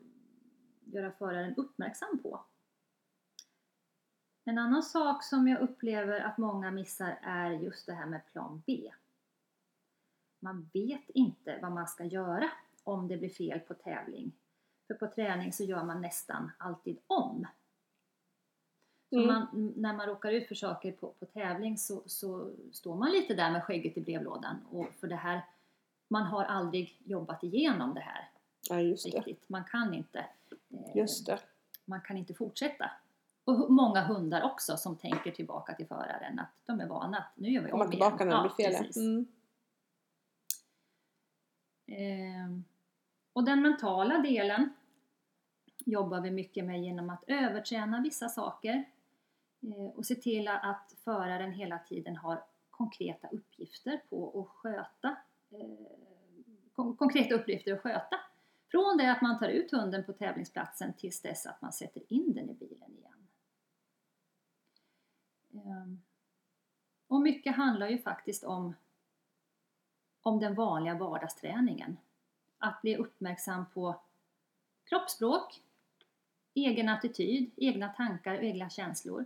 göra 0.93 1.13
föraren 1.13 1.55
uppmärksam 1.57 2.19
på. 2.23 2.45
En 4.45 4.59
annan 4.59 4.83
sak 4.83 5.25
som 5.25 5.49
jag 5.49 5.61
upplever 5.61 6.21
att 6.21 6.39
många 6.39 6.71
missar 6.71 7.19
är 7.23 7.51
just 7.51 7.87
det 7.87 7.93
här 7.93 8.07
med 8.07 8.27
plan 8.27 8.63
B. 8.67 8.93
Man 10.41 10.71
vet 10.73 11.11
inte 11.11 11.59
vad 11.63 11.73
man 11.73 11.87
ska 11.87 12.05
göra 12.05 12.51
om 12.85 13.09
det 13.09 13.17
blir 13.17 13.29
fel 13.29 13.61
på 13.61 13.75
tävling. 13.75 14.33
För 14.87 14.95
på 14.95 15.07
träning 15.07 15.53
så 15.53 15.65
gör 15.65 15.85
man 15.85 16.01
nästan 16.01 16.51
alltid 16.59 16.99
om. 17.07 17.47
Mm. 19.11 19.27
Man, 19.27 19.73
när 19.77 19.93
man 19.93 20.07
råkar 20.07 20.33
ut 20.33 20.49
för 20.49 20.55
saker 20.55 20.93
på, 20.93 21.09
på 21.09 21.27
tävling 21.27 21.79
så, 21.79 22.03
så, 22.07 22.53
står 22.73 22.97
man 22.97 23.11
lite 23.11 23.35
där 23.35 23.51
med 23.51 23.65
skägget 23.65 23.97
i 23.97 24.01
brevlådan. 24.01 24.57
Och 24.71 24.89
för 25.01 25.09
det 25.09 25.17
här, 25.17 25.45
man 26.09 26.23
har 26.23 26.45
aldrig 26.45 27.01
jobbat 27.05 27.45
igenom 27.45 27.95
det 27.95 28.01
här. 28.01 28.31
Ja. 28.69 28.77
Riktigt. 28.77 29.49
Man 29.49 29.65
kan 29.65 29.95
inte. 29.95 30.27
Just 30.95 31.27
det. 31.27 31.41
Man 31.85 32.01
kan 32.01 32.17
inte 32.17 32.35
fortsätta. 32.35 32.91
Och 33.45 33.71
många 33.71 34.01
hundar 34.01 34.43
också 34.43 34.77
som 34.77 34.97
tänker 34.97 35.31
tillbaka 35.31 35.75
till 35.75 35.87
föraren 35.87 36.39
att 36.39 36.53
de 36.67 36.81
är 36.81 36.87
vana 36.87 37.19
att 37.19 37.33
nu 37.37 37.51
gör 37.51 37.63
vi 37.63 37.73
om 37.73 37.79
igen. 37.79 37.91
tillbaka 37.91 38.25
när 38.25 38.43
det 38.43 38.53
blir 38.57 38.71
fel. 38.71 38.91
Mm. 38.97 39.27
Eh, 41.87 42.63
och 43.33 43.45
den 43.45 43.63
mentala 43.63 44.19
delen 44.19 44.73
jobbar 45.87 46.21
vi 46.21 46.31
mycket 46.31 46.65
med 46.65 46.83
genom 46.83 47.11
att 47.11 47.25
överträna 47.27 48.01
vissa 48.01 48.29
saker 48.29 48.85
eh, 49.61 49.87
och 49.97 50.07
se 50.07 50.15
till 50.15 50.49
att 50.49 50.95
föraren 51.05 51.53
hela 51.53 51.79
tiden 51.79 52.17
har 52.17 52.45
konkreta 52.71 53.29
uppgifter 53.29 54.01
på 54.09 54.41
att 54.41 54.49
sköta 54.49 55.17
eh, 55.51 56.95
konkreta 56.97 57.35
uppgifter 57.35 57.73
att 57.73 57.81
sköta. 57.81 58.17
Från 58.71 58.97
det 58.97 59.13
att 59.13 59.23
man 59.23 59.39
tar 59.39 59.49
ut 59.49 59.71
hunden 59.71 60.05
på 60.05 60.13
tävlingsplatsen 60.13 60.93
tills 60.93 61.21
dess 61.21 61.47
att 61.47 61.63
man 61.63 61.73
sätter 61.73 62.13
in 62.13 62.35
den 62.35 62.51
i 62.51 62.55
bilen 62.55 62.93
igen. 62.99 63.29
Ehm, 65.53 66.03
och 67.07 67.21
mycket 67.21 67.57
handlar 67.57 67.89
ju 67.89 67.99
faktiskt 67.99 68.45
om, 68.45 68.75
om 70.23 70.41
den 70.41 70.55
vanliga 70.55 70.95
vardagsträningen. 70.95 71.97
Att 72.59 72.83
bli 72.83 72.97
uppmärksam 72.97 73.65
på 73.75 74.01
kroppsspråk, 74.85 75.63
egen 76.55 76.89
attityd, 76.89 77.51
egna 77.57 77.89
tankar 77.89 78.35
och 78.35 78.43
egna 78.43 78.71
känslor. 78.71 79.25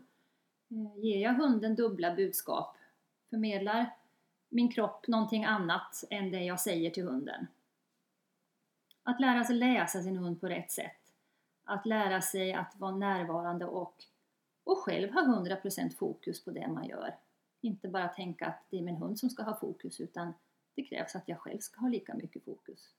Ehm, 0.68 1.00
ger 1.00 1.18
jag 1.18 1.34
hunden 1.34 1.74
dubbla 1.74 2.14
budskap? 2.14 2.76
Förmedlar 3.30 3.96
min 4.48 4.72
kropp 4.72 5.08
någonting 5.08 5.44
annat 5.44 6.04
än 6.10 6.30
det 6.30 6.44
jag 6.44 6.60
säger 6.60 6.90
till 6.90 7.04
hunden? 7.04 7.46
Att 9.02 9.20
lära 9.20 9.44
sig 9.44 9.56
läsa 9.56 10.02
sin 10.02 10.16
hund 10.16 10.40
på 10.40 10.48
rätt 10.48 10.70
sätt. 10.70 11.12
Att 11.64 11.86
lära 11.86 12.20
sig 12.20 12.52
att 12.52 12.74
vara 12.76 12.96
närvarande 12.96 13.66
och 13.66 14.04
och 14.64 14.78
själv 14.78 15.12
ha 15.12 15.20
100% 15.20 15.96
fokus 15.96 16.44
på 16.44 16.50
det 16.50 16.68
man 16.68 16.88
gör. 16.88 17.16
Inte 17.60 17.88
bara 17.88 18.08
tänka 18.08 18.46
att 18.46 18.64
det 18.70 18.78
är 18.78 18.82
min 18.82 18.96
hund 18.96 19.18
som 19.18 19.30
ska 19.30 19.42
ha 19.42 19.56
fokus 19.56 20.00
utan 20.00 20.34
det 20.74 20.82
krävs 20.82 21.16
att 21.16 21.28
jag 21.28 21.38
själv 21.38 21.58
ska 21.58 21.80
ha 21.80 21.88
lika 21.88 22.14
mycket 22.14 22.44
fokus. 22.44 22.90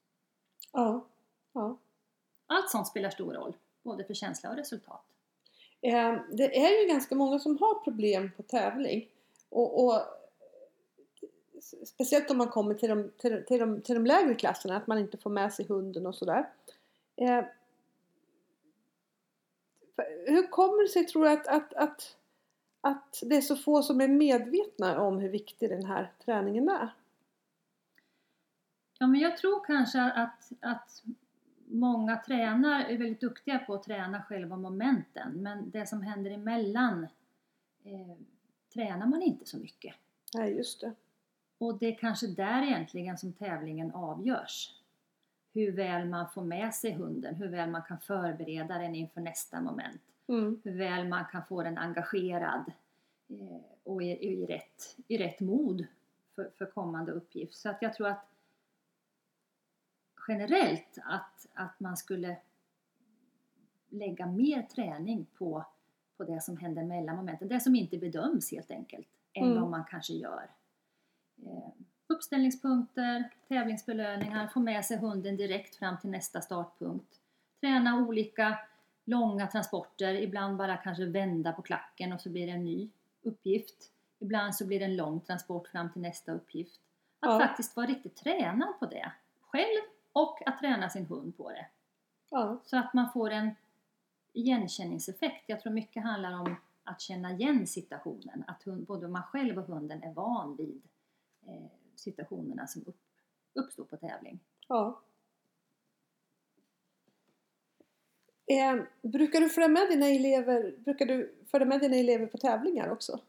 Ja. 0.72 1.06
ja. 1.52 1.76
Allt 2.46 2.70
sånt 2.70 2.86
spelar 2.86 3.10
stor 3.10 3.34
roll, 3.34 3.56
både 3.82 4.04
för 4.04 4.14
känsla 4.14 4.50
och 4.50 4.56
resultat. 4.56 5.04
Eh, 5.80 6.16
det 6.30 6.66
är 6.66 6.82
ju 6.82 6.88
ganska 6.88 7.14
många 7.14 7.38
som 7.38 7.58
har 7.58 7.84
problem 7.84 8.30
på 8.36 8.42
tävling. 8.42 9.08
Och, 9.48 9.84
och 9.84 10.00
Speciellt 11.86 12.30
om 12.30 12.38
man 12.38 12.48
kommer 12.48 12.74
till 12.74 12.88
de, 12.88 13.10
till, 13.18 13.44
till, 13.44 13.60
de, 13.60 13.80
till 13.80 13.94
de 13.94 14.06
lägre 14.06 14.34
klasserna, 14.34 14.76
att 14.76 14.86
man 14.86 14.98
inte 14.98 15.18
får 15.18 15.30
med 15.30 15.52
sig 15.52 15.66
hunden 15.66 16.06
och 16.06 16.14
sådär. 16.14 16.48
Eh, 17.16 17.44
hur 20.26 20.50
kommer 20.50 20.82
det 20.82 20.88
sig 20.88 21.04
tror 21.04 21.24
du 21.24 21.30
att, 21.30 21.46
att, 21.46 21.74
att, 21.74 22.16
att 22.80 23.20
det 23.22 23.36
är 23.36 23.40
så 23.40 23.56
få 23.56 23.82
som 23.82 24.00
är 24.00 24.08
medvetna 24.08 25.00
om 25.00 25.18
hur 25.18 25.28
viktig 25.28 25.70
den 25.70 25.84
här 25.84 26.12
träningen 26.24 26.68
är? 26.68 26.94
Ja, 28.98 29.06
men 29.06 29.20
jag 29.20 29.36
tror 29.36 29.64
kanske 29.64 30.02
att, 30.02 30.52
att 30.60 31.02
många 31.66 32.16
tränare 32.16 32.84
är 32.84 32.98
väldigt 32.98 33.20
duktiga 33.20 33.58
på 33.58 33.74
att 33.74 33.82
träna 33.82 34.22
själva 34.22 34.56
momenten 34.56 35.32
men 35.42 35.70
det 35.70 35.86
som 35.86 36.02
händer 36.02 36.30
emellan 36.30 37.06
eh, 37.84 38.16
tränar 38.74 39.06
man 39.06 39.22
inte 39.22 39.46
så 39.46 39.58
mycket. 39.58 39.94
Nej, 40.34 40.56
just 40.56 40.80
det. 40.80 40.92
Och 41.64 41.78
det 41.78 41.86
är 41.86 41.98
kanske 41.98 42.26
där 42.26 42.62
egentligen 42.62 43.18
som 43.18 43.32
tävlingen 43.32 43.92
avgörs 43.92 44.80
hur 45.52 45.72
väl 45.72 46.08
man 46.08 46.30
får 46.30 46.44
med 46.44 46.74
sig 46.74 46.92
hunden, 46.92 47.34
hur 47.34 47.48
väl 47.48 47.70
man 47.70 47.82
kan 47.82 48.00
förbereda 48.00 48.78
den 48.78 48.94
inför 48.94 49.20
nästa 49.20 49.60
moment. 49.60 50.02
Mm. 50.28 50.60
Hur 50.64 50.78
väl 50.78 51.08
man 51.08 51.24
kan 51.32 51.44
få 51.44 51.62
den 51.62 51.78
engagerad 51.78 52.72
eh, 53.28 53.60
och 53.82 54.02
i, 54.02 54.06
i, 54.06 54.46
rätt, 54.46 54.96
i 55.08 55.18
rätt 55.18 55.40
mod 55.40 55.86
för, 56.34 56.50
för 56.58 56.66
kommande 56.66 57.12
uppgift. 57.12 57.54
Så 57.54 57.68
att 57.68 57.82
jag 57.82 57.94
tror 57.94 58.08
att 58.08 58.26
generellt 60.28 60.98
att, 61.04 61.46
att 61.54 61.80
man 61.80 61.96
skulle 61.96 62.36
lägga 63.88 64.26
mer 64.26 64.62
träning 64.62 65.26
på, 65.38 65.64
på 66.16 66.24
det 66.24 66.42
som 66.42 66.56
händer 66.56 66.84
mellan 66.84 67.16
momenten, 67.16 67.48
det 67.48 67.60
som 67.60 67.74
inte 67.74 67.98
bedöms 67.98 68.52
helt 68.52 68.70
enkelt, 68.70 69.08
än 69.32 69.44
mm. 69.44 69.60
vad 69.60 69.70
man 69.70 69.84
kanske 69.84 70.12
gör. 70.12 70.50
Eh, 71.36 71.72
uppställningspunkter, 72.06 73.30
tävlingsbelöningar, 73.48 74.46
få 74.46 74.60
med 74.60 74.84
sig 74.84 74.96
hunden 74.96 75.36
direkt 75.36 75.76
fram 75.76 75.98
till 75.98 76.10
nästa 76.10 76.40
startpunkt. 76.40 77.20
Träna 77.60 77.96
olika 77.96 78.58
långa 79.04 79.46
transporter, 79.46 80.14
ibland 80.14 80.56
bara 80.56 80.76
kanske 80.76 81.04
vända 81.04 81.52
på 81.52 81.62
klacken 81.62 82.12
och 82.12 82.20
så 82.20 82.30
blir 82.30 82.46
det 82.46 82.52
en 82.52 82.64
ny 82.64 82.88
uppgift. 83.22 83.90
Ibland 84.18 84.54
så 84.54 84.66
blir 84.66 84.78
det 84.78 84.84
en 84.84 84.96
lång 84.96 85.20
transport 85.20 85.68
fram 85.68 85.92
till 85.92 86.02
nästa 86.02 86.32
uppgift. 86.32 86.80
Att 87.20 87.30
ja. 87.32 87.38
faktiskt 87.38 87.76
vara 87.76 87.86
riktigt 87.86 88.16
tränad 88.16 88.78
på 88.78 88.86
det 88.86 89.12
själv 89.40 89.82
och 90.12 90.48
att 90.48 90.58
träna 90.58 90.90
sin 90.90 91.06
hund 91.06 91.36
på 91.36 91.50
det. 91.50 91.66
Ja. 92.30 92.60
Så 92.64 92.76
att 92.76 92.94
man 92.94 93.12
får 93.12 93.30
en 93.30 93.50
igenkänningseffekt. 94.32 95.44
Jag 95.46 95.60
tror 95.60 95.72
mycket 95.72 96.02
handlar 96.02 96.40
om 96.40 96.56
att 96.84 97.00
känna 97.00 97.32
igen 97.32 97.66
situationen. 97.66 98.44
Att 98.46 98.62
hund, 98.62 98.86
både 98.86 99.08
man 99.08 99.22
själv 99.22 99.58
och 99.58 99.66
hunden 99.66 100.02
är 100.02 100.12
van 100.12 100.56
vid 100.56 100.82
situationerna 101.96 102.66
som 102.66 102.82
upp, 102.86 103.00
uppstår 103.54 103.84
på 103.84 103.96
tävling. 103.96 104.40
Ja. 104.68 105.02
Eh, 108.46 108.82
brukar 109.02 109.40
du 109.40 109.48
följa 109.48 109.68
med 109.68 109.88
dina 109.88 110.06
elever, 110.06 110.74
brukar 110.78 111.06
du 111.06 111.34
följa 111.50 111.66
med 111.66 111.80
dina 111.80 111.96
elever 111.96 112.26
på 112.26 112.38
tävlingar 112.38 112.88
också? 112.88 113.20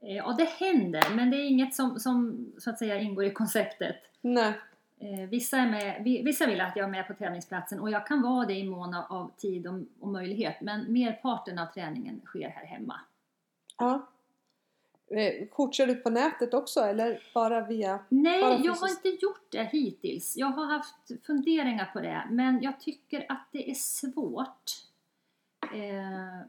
Eh, 0.00 0.16
ja, 0.16 0.34
det 0.38 0.44
händer, 0.44 1.16
men 1.16 1.30
det 1.30 1.36
är 1.36 1.48
inget 1.48 1.74
som, 1.74 2.00
som 2.00 2.46
så 2.58 2.70
att 2.70 2.78
säga 2.78 3.00
ingår 3.00 3.24
i 3.24 3.30
konceptet. 3.30 3.96
Nej. 4.20 4.52
Eh, 4.98 5.28
vissa, 5.28 5.56
är 5.56 5.70
med, 5.70 6.02
vissa 6.24 6.46
vill 6.46 6.60
att 6.60 6.76
jag 6.76 6.84
är 6.84 6.90
med 6.90 7.06
på 7.06 7.14
tävlingsplatsen 7.14 7.80
och 7.80 7.90
jag 7.90 8.06
kan 8.06 8.22
vara 8.22 8.46
det 8.46 8.54
i 8.54 8.68
mån 8.68 8.94
av 8.94 9.30
tid 9.36 9.66
och, 9.66 9.80
och 10.00 10.08
möjlighet, 10.08 10.60
men 10.60 10.92
merparten 10.92 11.58
av 11.58 11.66
träningen 11.66 12.20
sker 12.24 12.48
här 12.48 12.66
hemma. 12.66 13.00
Ja. 13.78 14.11
Eh, 15.12 15.48
coachar 15.48 15.86
du 15.86 15.94
på 15.94 16.10
nätet 16.10 16.54
också 16.54 16.80
eller 16.80 17.22
bara 17.34 17.66
via? 17.66 18.04
Nej, 18.08 18.40
bara 18.40 18.58
jag 18.58 18.72
har 18.72 18.88
inte 18.88 19.08
gjort 19.08 19.46
det 19.50 19.64
hittills. 19.64 20.36
Jag 20.36 20.46
har 20.46 20.66
haft 20.66 21.26
funderingar 21.26 21.90
på 21.92 22.00
det 22.00 22.22
men 22.30 22.62
jag 22.62 22.80
tycker 22.80 23.26
att 23.28 23.48
det 23.52 23.70
är 23.70 23.74
svårt. 23.74 24.70
Eh, 25.62 26.46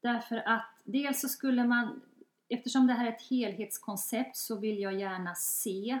därför 0.00 0.48
att 0.48 0.66
dels 0.84 1.20
så 1.20 1.28
skulle 1.28 1.64
man, 1.64 2.02
eftersom 2.48 2.86
det 2.86 2.92
här 2.92 3.06
är 3.06 3.12
ett 3.12 3.28
helhetskoncept 3.30 4.36
så 4.36 4.58
vill 4.58 4.80
jag 4.80 4.94
gärna 4.94 5.34
se 5.34 5.98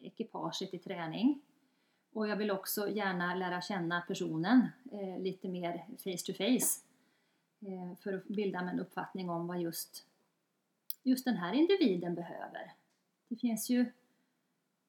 ekipaget 0.00 0.74
i 0.74 0.78
träning. 0.78 1.40
Och 2.12 2.28
jag 2.28 2.36
vill 2.36 2.50
också 2.50 2.88
gärna 2.88 3.34
lära 3.34 3.60
känna 3.60 4.00
personen 4.00 4.68
eh, 4.92 5.22
lite 5.22 5.48
mer 5.48 5.84
face 5.98 6.26
to 6.26 6.32
face. 6.32 6.80
Eh, 7.60 7.96
för 8.00 8.12
att 8.12 8.24
bilda 8.24 8.62
mig 8.62 8.74
en 8.74 8.80
uppfattning 8.80 9.30
om 9.30 9.46
vad 9.46 9.60
just 9.60 10.06
just 11.04 11.24
den 11.24 11.36
här 11.36 11.52
individen 11.52 12.14
behöver. 12.14 12.72
Det 13.28 13.36
finns 13.36 13.70
ju, 13.70 13.92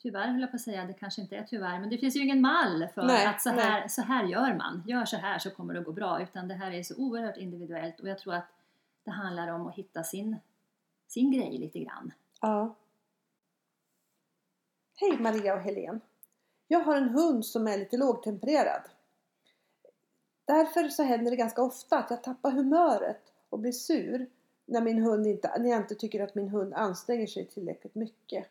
tyvärr 0.01 0.27
höll 0.27 0.41
jag 0.41 0.51
på 0.51 0.55
att 0.55 0.61
säga, 0.61 0.85
det 0.85 0.93
kanske 0.93 1.21
inte 1.21 1.37
är 1.37 1.43
tyvärr, 1.43 1.79
men 1.79 1.89
det 1.89 1.97
finns 1.97 2.15
ju 2.15 2.19
ingen 2.19 2.41
mall 2.41 2.87
för 2.93 3.03
Nej, 3.03 3.25
att 3.25 3.41
så 3.41 3.49
här, 3.49 3.87
så 3.87 4.01
här 4.01 4.23
gör 4.23 4.53
man, 4.53 4.83
gör 4.87 5.05
så 5.05 5.17
här 5.17 5.39
så 5.39 5.51
kommer 5.51 5.73
det 5.73 5.79
att 5.79 5.85
gå 5.85 5.91
bra, 5.91 6.21
utan 6.21 6.47
det 6.47 6.53
här 6.53 6.71
är 6.71 6.83
så 6.83 6.95
oerhört 6.95 7.37
individuellt 7.37 7.99
och 7.99 8.09
jag 8.09 8.19
tror 8.19 8.33
att 8.33 8.47
det 9.03 9.11
handlar 9.11 9.47
om 9.47 9.67
att 9.67 9.75
hitta 9.75 10.03
sin, 10.03 10.37
sin 11.07 11.31
grej 11.31 11.57
lite 11.57 11.79
grann. 11.79 12.11
Ja. 12.41 12.75
Hej 14.95 15.19
Maria 15.19 15.53
och 15.53 15.61
Helene. 15.61 15.99
Jag 16.67 16.79
har 16.79 16.95
en 16.95 17.09
hund 17.09 17.45
som 17.45 17.67
är 17.67 17.77
lite 17.77 17.97
lågtempererad. 17.97 18.81
Därför 20.45 20.89
så 20.89 21.03
händer 21.03 21.31
det 21.31 21.37
ganska 21.37 21.61
ofta 21.61 21.97
att 21.97 22.09
jag 22.09 22.23
tappar 22.23 22.51
humöret 22.51 23.33
och 23.49 23.59
blir 23.59 23.71
sur 23.71 24.27
när, 24.65 24.81
min 24.81 25.01
hund 25.03 25.27
inte, 25.27 25.59
när 25.59 25.69
jag 25.69 25.81
inte 25.81 25.95
tycker 25.95 26.23
att 26.23 26.35
min 26.35 26.49
hund 26.49 26.73
anstränger 26.73 27.27
sig 27.27 27.45
tillräckligt 27.45 27.95
mycket. 27.95 28.47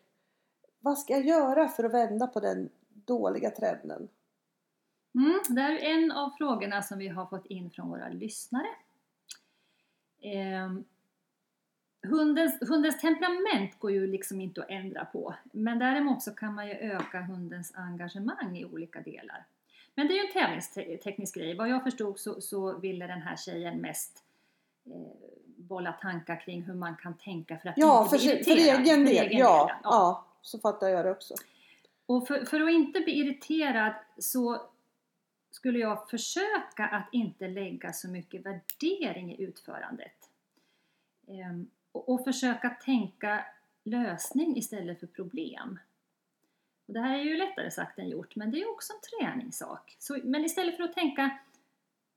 Vad 0.80 0.98
ska 0.98 1.12
jag 1.12 1.26
göra 1.26 1.68
för 1.68 1.84
att 1.84 1.94
vända 1.94 2.26
på 2.26 2.40
den 2.40 2.68
dåliga 2.88 3.50
trenden? 3.50 4.08
Mm, 5.14 5.40
det 5.48 5.60
här 5.60 5.72
är 5.72 5.94
en 5.94 6.12
av 6.12 6.30
frågorna 6.30 6.82
som 6.82 6.98
vi 6.98 7.08
har 7.08 7.26
fått 7.26 7.46
in 7.46 7.70
från 7.70 7.88
våra 7.88 8.08
lyssnare. 8.08 8.68
Eh, 10.20 10.72
hundens, 12.02 12.58
hundens 12.68 13.00
temperament 13.00 13.78
går 13.78 13.90
ju 13.90 14.06
liksom 14.06 14.40
inte 14.40 14.62
att 14.62 14.70
ändra 14.70 15.04
på, 15.04 15.34
men 15.52 15.78
däremot 15.78 16.22
så 16.22 16.34
kan 16.34 16.54
man 16.54 16.66
ju 16.66 16.72
öka 16.72 17.20
hundens 17.20 17.74
engagemang 17.74 18.58
i 18.58 18.64
olika 18.64 19.00
delar. 19.00 19.46
Men 19.94 20.06
det 20.06 20.12
är 20.12 20.16
ju 20.16 20.26
en 20.26 20.32
tävlingsteknisk 20.32 21.34
grej. 21.34 21.54
Vad 21.54 21.68
jag 21.68 21.82
förstod 21.82 22.18
så, 22.18 22.40
så 22.40 22.78
ville 22.78 23.06
den 23.06 23.22
här 23.22 23.36
tjejen 23.36 23.80
mest 23.80 24.24
eh, 24.86 25.42
bolla 25.64 25.92
tankar 25.92 26.40
kring 26.40 26.62
hur 26.62 26.74
man 26.74 26.96
kan 26.96 27.14
tänka 27.18 27.58
för 27.58 27.68
att 27.68 27.78
Ja, 27.78 28.02
inte 28.04 28.18
för, 28.18 28.24
bli 28.24 28.44
för 28.44 28.50
irriterad. 28.50 28.80
egen 28.80 29.04
del. 29.04 29.26
egen 29.26 29.38
ja, 29.38 29.70
ja. 29.70 29.78
ja, 29.82 30.24
så 30.42 30.58
fattar 30.58 30.88
jag 30.88 31.04
det 31.04 31.10
också. 31.10 31.34
Och 32.06 32.26
för, 32.26 32.44
för 32.44 32.60
att 32.60 32.70
inte 32.70 33.00
bli 33.00 33.12
irriterad 33.12 33.92
så 34.18 34.62
skulle 35.50 35.78
jag 35.78 36.10
försöka 36.10 36.84
att 36.86 37.08
inte 37.12 37.48
lägga 37.48 37.92
så 37.92 38.08
mycket 38.08 38.46
värdering 38.46 39.34
i 39.34 39.42
utförandet. 39.42 40.30
Ehm, 41.28 41.70
och, 41.92 42.08
och 42.08 42.24
försöka 42.24 42.70
tänka 42.70 43.44
lösning 43.84 44.56
istället 44.56 45.00
för 45.00 45.06
problem. 45.06 45.78
Och 46.86 46.94
det 46.94 47.00
här 47.00 47.18
är 47.18 47.22
ju 47.22 47.36
lättare 47.36 47.70
sagt 47.70 47.98
än 47.98 48.08
gjort, 48.08 48.36
men 48.36 48.50
det 48.50 48.62
är 48.62 48.70
också 48.70 48.92
en 48.92 49.00
träningssak. 49.20 49.96
Så, 49.98 50.18
men 50.24 50.44
istället 50.44 50.76
för 50.76 50.84
att 50.84 50.94
tänka 50.94 51.38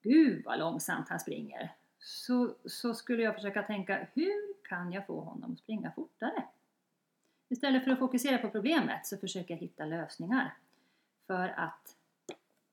Gud 0.02 0.46
vad 0.46 0.60
långsamt 0.60 1.10
han 1.10 1.20
springer, 1.20 1.74
så, 2.08 2.56
så 2.66 2.94
skulle 2.94 3.24
jag 3.24 3.36
försöka 3.36 3.64
tänka 3.64 4.08
hur 4.14 4.64
kan 4.64 4.92
jag 4.92 5.08
få 5.08 5.22
honom 5.22 5.54
att 5.54 5.60
springa 5.60 5.92
fortare? 5.92 6.44
Istället 7.50 7.84
för 7.84 7.92
att 7.92 8.00
fokusera 8.00 8.38
på 8.38 8.50
problemet 8.50 9.06
så 9.06 9.18
försöker 9.18 9.54
jag 9.54 9.62
hitta 9.62 9.86
lösningar 9.86 10.54
för 11.28 11.48
att 11.48 11.96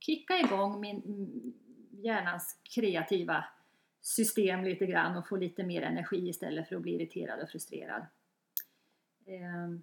kicka 0.00 0.38
igång 0.38 0.80
min 0.80 1.02
mm, 1.02 1.52
hjärnans 1.90 2.58
kreativa 2.62 3.44
system 4.00 4.64
lite 4.64 4.86
grann 4.86 5.16
och 5.16 5.28
få 5.28 5.36
lite 5.36 5.64
mer 5.64 5.82
energi 5.82 6.28
istället 6.28 6.68
för 6.68 6.76
att 6.76 6.82
bli 6.82 6.94
irriterad 6.94 7.40
och 7.40 7.48
frustrerad. 7.48 8.06
Ehm, 9.26 9.82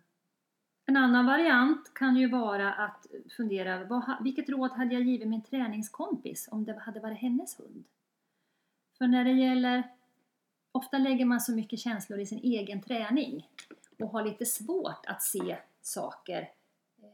en 0.85 0.97
annan 0.97 1.25
variant 1.25 1.93
kan 1.93 2.17
ju 2.17 2.29
vara 2.29 2.73
att 2.73 3.07
fundera, 3.37 3.83
vad, 3.83 4.23
vilket 4.23 4.49
råd 4.49 4.71
hade 4.71 4.93
jag 4.93 5.03
givit 5.03 5.27
min 5.27 5.43
träningskompis 5.43 6.49
om 6.51 6.65
det 6.65 6.79
hade 6.79 6.99
varit 6.99 7.17
hennes 7.17 7.59
hund? 7.59 7.83
För 9.01 9.07
när 9.07 9.23
det 9.23 9.31
gäller, 9.31 9.83
ofta 10.71 10.97
lägger 10.97 11.25
man 11.25 11.41
så 11.41 11.51
mycket 11.55 11.79
känslor 11.79 12.19
i 12.19 12.25
sin 12.25 12.39
egen 12.39 12.81
träning 12.81 13.49
och 13.99 14.09
har 14.09 14.23
lite 14.23 14.45
svårt 14.45 15.05
att 15.05 15.21
se 15.21 15.57
saker, 15.81 16.51
eh, 17.01 17.09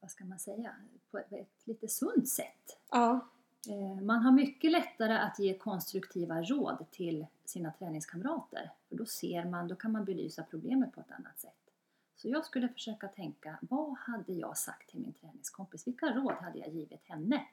vad 0.00 0.10
ska 0.10 0.24
man 0.24 0.38
säga, 0.38 0.74
på 1.10 1.18
ett, 1.18 1.48
lite 1.64 1.88
sunt 1.88 2.28
sätt. 2.28 2.78
Ja, 2.90 3.28
Eh, 3.68 4.02
Man 4.02 4.22
har 4.22 4.32
mycket 4.32 4.70
lättare 4.70 5.18
att 5.18 5.38
ge 5.38 5.58
konstruktiva 5.58 6.42
råd 6.42 6.86
till 6.90 7.26
sina 7.44 7.72
träningskamrater. 7.72 8.70
För 8.88 8.96
då 8.96 9.06
ser 9.06 9.44
man, 9.44 9.68
då 9.68 9.74
kan 9.76 9.92
man 9.92 10.04
belysa 10.04 10.42
problemet 10.42 10.92
på 10.92 11.00
ett 11.00 11.10
annat 11.10 11.40
sätt. 11.40 11.70
Så 12.16 12.28
jag 12.28 12.46
skulle 12.46 12.68
försöka 12.68 13.08
tänka, 13.08 13.58
vad 13.60 13.96
hade 13.98 14.32
jag 14.32 14.56
sagt 14.58 14.88
till 14.88 15.00
min 15.00 15.12
träningskompis? 15.12 15.86
Vilka 15.86 16.06
råd 16.06 16.34
hade 16.34 16.58
jag 16.58 16.68
givit 16.68 17.04
henne 17.04 17.46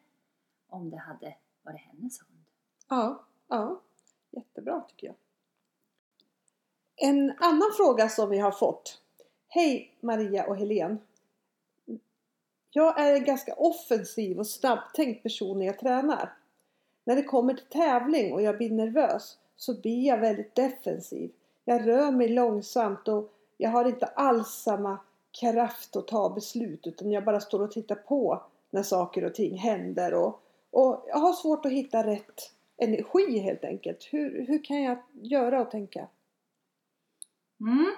om 0.67 0.89
det 0.89 0.97
hade 0.97 1.35
varit 1.63 1.81
hennes 1.81 2.19
hund? 2.21 2.43
ja, 2.87 3.25
ja. 3.47 3.81
Jättebra 4.31 4.81
tycker 4.81 5.07
jag. 5.07 5.15
En 6.95 7.33
annan 7.37 7.71
fråga 7.77 8.09
som 8.09 8.29
vi 8.29 8.37
har 8.37 8.51
fått. 8.51 9.01
Hej 9.47 9.95
Maria 9.99 10.47
och 10.47 10.57
Helen. 10.57 10.99
Jag 12.69 12.99
är 12.99 13.13
en 13.13 13.23
ganska 13.23 13.53
offensiv 13.53 14.39
och 14.39 14.47
snabbtänkt 14.47 15.23
person 15.23 15.59
när 15.59 15.65
jag 15.65 15.79
tränar. 15.79 16.33
När 17.03 17.15
det 17.15 17.23
kommer 17.23 17.53
till 17.53 17.65
tävling 17.65 18.33
och 18.33 18.41
jag 18.41 18.57
blir 18.57 18.71
nervös 18.71 19.37
så 19.55 19.81
blir 19.81 20.07
jag 20.07 20.17
väldigt 20.17 20.55
defensiv. 20.55 21.31
Jag 21.65 21.87
rör 21.87 22.11
mig 22.11 22.27
långsamt 22.27 23.07
och 23.07 23.33
jag 23.57 23.69
har 23.69 23.85
inte 23.85 24.05
alls 24.05 24.47
samma 24.47 24.97
kraft 25.41 25.95
att 25.95 26.07
ta 26.07 26.29
beslut 26.29 26.87
utan 26.87 27.11
jag 27.11 27.25
bara 27.25 27.41
står 27.41 27.61
och 27.61 27.71
tittar 27.71 27.95
på 27.95 28.43
när 28.69 28.83
saker 28.83 29.25
och 29.25 29.35
ting 29.35 29.57
händer 29.57 30.13
och, 30.13 30.39
och 30.71 31.05
jag 31.07 31.17
har 31.17 31.33
svårt 31.33 31.65
att 31.65 31.71
hitta 31.71 32.07
rätt 32.07 32.54
energi 32.77 33.39
helt 33.39 33.63
enkelt. 33.63 34.09
Hur, 34.11 34.47
hur 34.47 34.63
kan 34.63 34.81
jag 34.81 35.03
göra 35.13 35.61
och 35.61 35.71
tänka? 35.71 36.07
Mm. 37.59 37.95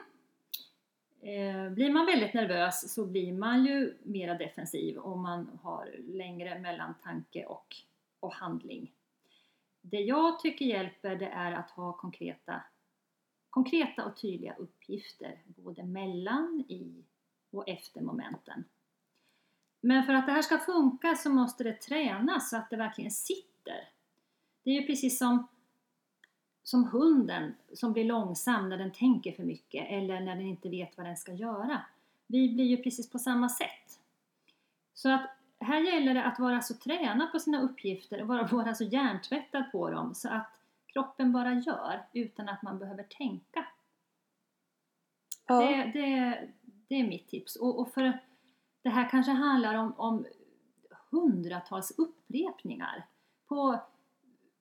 Eh, 1.21 1.71
blir 1.71 1.93
man 1.93 2.05
väldigt 2.05 2.33
nervös 2.33 2.93
så 2.93 3.05
blir 3.05 3.33
man 3.33 3.65
ju 3.65 3.97
mera 4.03 4.37
defensiv 4.37 4.97
om 4.97 5.21
man 5.21 5.59
har 5.63 5.95
längre 5.97 6.59
mellan 6.59 6.93
tanke 7.03 7.45
och, 7.45 7.75
och 8.19 8.33
handling. 8.33 8.93
Det 9.81 9.99
jag 9.99 10.39
tycker 10.39 10.65
hjälper 10.65 11.15
det 11.15 11.27
är 11.27 11.51
att 11.51 11.69
ha 11.69 11.93
konkreta, 11.93 12.63
konkreta 13.49 14.05
och 14.05 14.17
tydliga 14.17 14.55
uppgifter 14.55 15.41
både 15.45 15.83
mellan, 15.83 16.65
i 16.69 17.05
och 17.51 17.69
efter 17.69 18.01
momenten. 18.01 18.63
Men 19.81 20.03
för 20.03 20.13
att 20.13 20.25
det 20.25 20.31
här 20.31 20.41
ska 20.41 20.57
funka 20.57 21.15
så 21.15 21.29
måste 21.29 21.63
det 21.63 21.81
tränas 21.81 22.49
så 22.49 22.57
att 22.57 22.69
det 22.69 22.77
verkligen 22.77 23.11
sitter. 23.11 23.89
Det 24.67 24.71
är 24.71 24.81
ju 24.81 24.87
precis 24.87 25.17
som 25.17 25.47
som 26.63 26.85
hunden 26.85 27.55
som 27.73 27.93
blir 27.93 28.03
långsam 28.03 28.69
när 28.69 28.77
den 28.77 28.91
tänker 28.91 29.31
för 29.31 29.43
mycket 29.43 29.87
eller 29.89 30.19
när 30.19 30.35
den 30.35 30.45
inte 30.45 30.69
vet 30.69 30.97
vad 30.97 31.05
den 31.05 31.17
ska 31.17 31.33
göra. 31.33 31.81
Vi 32.27 32.53
blir 32.53 32.65
ju 32.65 32.77
precis 32.77 33.09
på 33.09 33.19
samma 33.19 33.49
sätt. 33.49 33.99
Så 34.93 35.09
att 35.09 35.29
här 35.59 35.79
gäller 35.79 36.13
det 36.13 36.23
att 36.23 36.39
vara 36.39 36.61
så 36.61 36.73
tränad 36.73 37.31
på 37.31 37.39
sina 37.39 37.61
uppgifter 37.61 38.21
och 38.21 38.27
vara, 38.27 38.47
vara 38.51 38.75
så 38.75 38.83
hjärntvättad 38.83 39.71
på 39.71 39.89
dem 39.89 40.15
så 40.15 40.29
att 40.29 40.51
kroppen 40.85 41.31
bara 41.31 41.53
gör 41.53 42.05
utan 42.13 42.49
att 42.49 42.61
man 42.61 42.79
behöver 42.79 43.03
tänka. 43.03 43.65
Ja, 45.47 45.61
Det, 45.61 45.91
det, 45.93 46.47
det 46.87 46.95
är 46.95 47.07
mitt 47.07 47.27
tips. 47.27 47.55
Och, 47.55 47.79
och 47.79 47.93
för 47.93 48.19
det 48.81 48.89
här 48.89 49.09
kanske 49.09 49.31
handlar 49.31 49.75
om, 49.75 49.93
om 49.97 50.25
hundratals 51.11 51.91
upprepningar 51.97 53.05
på, 53.47 53.79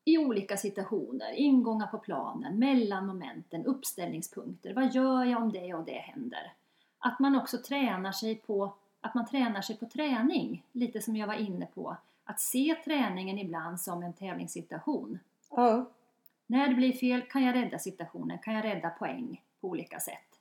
i 0.09 0.19
olika 0.19 0.57
situationer, 0.57 1.33
ingångar 1.33 1.87
på 1.87 1.99
planen, 1.99 2.59
mellan 2.59 3.07
momenten, 3.07 3.67
uppställningspunkter. 3.67 4.75
Vad 4.75 4.95
gör 4.95 5.25
jag 5.25 5.43
om 5.43 5.53
det 5.53 5.75
och 5.75 5.85
det 5.85 5.99
händer? 5.99 6.53
Att 6.99 7.19
man 7.19 7.37
också 7.37 7.59
tränar 7.59 8.13
sig 8.13 8.35
på 8.35 8.75
att 9.01 9.15
man 9.15 9.27
tränar 9.27 9.61
sig 9.61 9.77
på 9.77 9.87
träning, 9.87 10.67
lite 10.73 11.01
som 11.01 11.17
jag 11.17 11.27
var 11.27 11.35
inne 11.35 11.67
på. 11.67 11.97
Att 12.25 12.41
se 12.41 12.77
träningen 12.85 13.39
ibland 13.39 13.81
som 13.81 14.03
en 14.03 14.13
tävlingssituation. 14.13 15.19
ja, 15.51 15.91
När 16.47 16.69
det 16.69 16.75
blir 16.75 16.93
fel 16.93 17.23
kan 17.23 17.43
jag 17.43 17.55
rädda 17.55 17.79
situationen, 17.79 18.39
kan 18.39 18.55
jag 18.55 18.65
rädda 18.65 18.91
poäng 18.91 19.43
på 19.61 19.69
olika 19.69 20.01
sätt. 20.01 20.41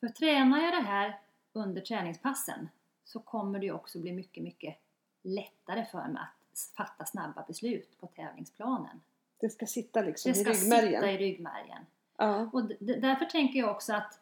För 0.00 0.08
tränar 0.08 0.58
jag 0.58 0.72
det 0.72 0.88
här 0.88 1.18
under 1.52 1.80
träningspassen 1.80 2.68
så 3.04 3.20
kommer 3.20 3.58
det 3.58 3.72
också 3.72 4.00
bli 4.00 4.12
mycket, 4.12 4.42
mycket 4.42 4.76
lättare 5.22 5.84
för 5.84 6.08
mig 6.08 6.22
att 6.22 6.37
fatta 6.76 7.04
snabba 7.04 7.44
beslut 7.48 8.00
på 8.00 8.06
tävlingsplanen. 8.06 9.00
det 9.40 9.50
ska 9.50 9.66
sitta 9.66 10.00
liksom 10.00 10.32
Det 10.32 10.38
i 10.38 10.42
ska 10.44 10.52
ryggmärgen. 10.52 11.00
sitta 11.00 11.10
i 11.12 11.16
ryggmärgen. 11.18 11.86
Ja, 12.16 12.48
Och 12.52 12.64
därför 12.80 13.24
tänker 13.24 13.58
jag 13.58 13.70
också 13.70 13.94
att 13.94 14.20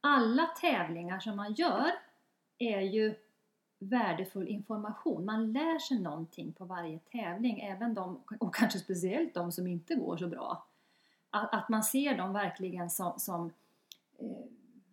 alla 0.00 0.46
tävlingar 0.46 1.20
som 1.20 1.36
man 1.36 1.52
gör 1.52 1.90
är 2.58 2.80
ju 2.80 3.14
värdefull 3.78 4.48
information. 4.48 5.24
Man 5.24 5.52
lär 5.52 5.78
sig 5.78 5.98
någonting 6.00 6.52
på 6.52 6.64
varje 6.64 6.98
tävling, 6.98 7.60
även 7.60 7.94
de, 7.94 8.20
och 8.40 8.54
kanske 8.54 8.78
speciellt 8.78 9.34
de 9.34 9.52
som 9.52 9.66
inte 9.66 9.94
går 9.94 10.16
så 10.16 10.26
bra. 10.26 10.66
Att, 11.30 11.54
att 11.54 11.68
man 11.68 11.82
ser 11.84 12.16
dem 12.16 12.32
verkligen 12.32 12.90
som, 12.90 13.18
som 13.18 13.46
eh, 14.18 14.26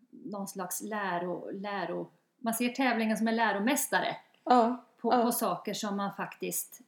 någon 0.10 0.48
slags 0.48 0.82
läro, 0.82 1.52
läro... 1.52 2.10
Man 2.38 2.54
ser 2.54 2.70
tävlingen 2.70 3.18
som 3.18 3.28
en 3.28 3.36
läromästare 3.36 4.16
ja, 4.44 4.84
på, 5.04 5.14
Ja. 5.14 5.22
på 5.24 5.32
saker 5.32 5.74
som 5.74 5.98
man 5.98 6.16
faktiskt 6.16 6.82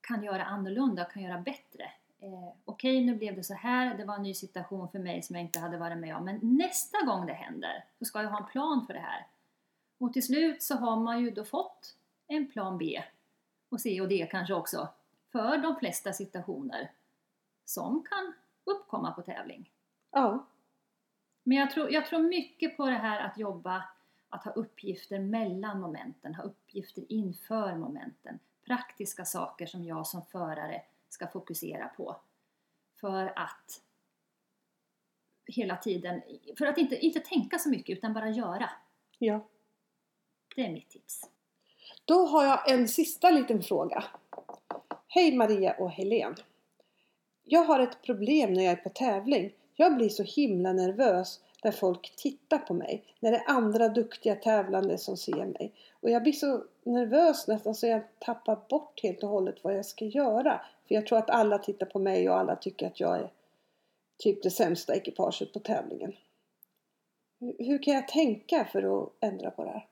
kan 0.00 0.24
göra 0.24 0.44
annorlunda 0.44 1.06
och 1.06 1.12
kan 1.12 1.22
göra 1.22 1.38
bättre 1.38 1.90
eh, 2.20 2.48
okej 2.64 3.04
nu 3.04 3.14
blev 3.14 3.36
det 3.36 3.44
så 3.44 3.54
här, 3.54 3.94
det 3.94 4.04
var 4.04 4.14
en 4.14 4.22
ny 4.22 4.34
situation 4.34 4.88
för 4.88 4.98
mig 4.98 5.22
som 5.22 5.36
jag 5.36 5.44
inte 5.44 5.58
hade 5.58 5.76
varit 5.78 5.98
med 5.98 6.16
om. 6.16 6.24
Men 6.24 6.38
nästa 6.42 7.04
gång 7.06 7.26
det 7.26 7.32
händer 7.32 7.84
så 7.98 8.04
ska 8.04 8.22
jag 8.22 8.30
ha 8.30 8.38
en 8.38 8.46
plan 8.46 8.86
för 8.86 8.94
det 8.94 9.00
här. 9.00 9.26
Och 9.98 10.12
till 10.12 10.22
slut 10.26 10.62
så 10.62 10.76
har 10.76 10.96
man 10.96 11.20
ju 11.20 11.30
då 11.30 11.44
fått 11.44 11.96
en 12.26 12.50
plan 12.50 12.78
B 12.78 13.02
och 13.68 13.80
C 13.80 14.00
och 14.00 14.08
D 14.08 14.28
kanske 14.30 14.54
också 14.54 14.88
för 15.32 15.58
de 15.58 15.76
flesta 15.76 16.12
situationer 16.12 16.90
som 17.64 18.02
kan 18.02 18.32
uppkomma 18.64 19.10
på 19.12 19.22
tävling. 19.22 19.70
Ja. 20.10 20.46
Men 21.42 21.58
jag 21.58 21.70
tror, 21.70 21.92
jag 21.92 22.06
tror 22.06 22.22
mycket 22.22 22.76
på 22.76 22.86
det 22.86 22.96
här 22.96 23.20
att 23.20 23.38
jobba, 23.38 23.84
att 24.34 24.44
ha 24.44 24.50
uppgifter 24.52 25.18
mellan 25.18 25.80
momenten, 25.80 26.34
ha 26.34 26.42
uppgifter 26.42 27.04
inför 27.12 27.76
momenten. 27.76 28.38
Praktiska 28.66 29.24
saker 29.24 29.66
som 29.66 29.84
jag 29.84 30.06
som 30.06 30.22
förare 30.22 30.82
ska 31.08 31.26
fokusera 31.26 31.88
på. 31.88 32.16
För 33.00 33.32
att 33.36 33.82
hela 35.46 35.76
tiden, 35.76 36.22
för 36.58 36.66
att 36.66 36.78
inte, 36.78 36.96
inte 36.96 37.20
tänka 37.20 37.58
så 37.58 37.68
mycket 37.68 37.98
utan 37.98 38.14
bara 38.14 38.30
göra. 38.30 38.70
ja. 39.18 39.40
Det 40.56 40.66
är 40.66 40.72
mitt 40.72 40.90
tips. 40.90 41.30
Då 42.04 42.26
har 42.26 42.44
jag 42.44 42.70
en 42.70 42.88
sista 42.88 43.30
liten 43.30 43.62
fråga. 43.62 44.04
Hej 45.08 45.36
Maria 45.36 45.74
och 45.74 45.90
Helen. 45.90 46.34
Jag 47.44 47.64
har 47.64 47.80
ett 47.80 48.02
problem 48.02 48.52
när 48.52 48.64
jag 48.64 48.72
är 48.72 48.76
på 48.82 48.88
tävling. 48.88 49.52
Jag 49.74 49.96
blir 49.96 50.08
så 50.08 50.22
himla 50.22 50.72
nervös 50.72 51.40
där 51.64 51.72
folk 51.72 52.16
tittar 52.16 52.58
på 52.58 52.74
mig. 52.74 53.04
När 53.20 53.30
det 53.30 53.36
är 53.36 53.50
andra 53.50 53.88
duktiga 53.88 54.34
tävlande 54.34 54.98
som 54.98 55.16
ser 55.16 55.46
mig. 55.46 55.72
Och 56.00 56.10
jag 56.10 56.22
blir 56.22 56.32
så 56.32 56.64
nervös 56.82 57.48
nästan 57.48 57.74
så 57.74 57.86
jag 57.86 58.02
tappar 58.18 58.58
bort 58.68 59.00
helt 59.02 59.22
och 59.22 59.28
hållet 59.28 59.64
vad 59.64 59.76
jag 59.78 59.86
ska 59.86 60.04
göra. 60.04 60.60
För 60.88 60.94
jag 60.94 61.06
tror 61.06 61.18
att 61.18 61.30
alla 61.30 61.58
tittar 61.58 61.86
på 61.86 61.98
mig 61.98 62.30
och 62.30 62.36
alla 62.38 62.56
tycker 62.56 62.86
att 62.86 63.00
jag 63.00 63.16
är 63.18 63.30
typ 64.18 64.42
det 64.42 64.50
sämsta 64.50 64.94
ekipaget 64.94 65.52
på 65.52 65.58
tävlingen. 65.60 66.12
Hur- 67.40 67.56
Hur 67.58 67.82
kan 67.82 67.94
jag 67.94 68.08
tänka 68.08 68.64
för 68.64 69.02
att 69.02 69.12
ändra 69.20 69.50
på 69.50 69.64
det 69.64 69.70
här? 69.70 69.86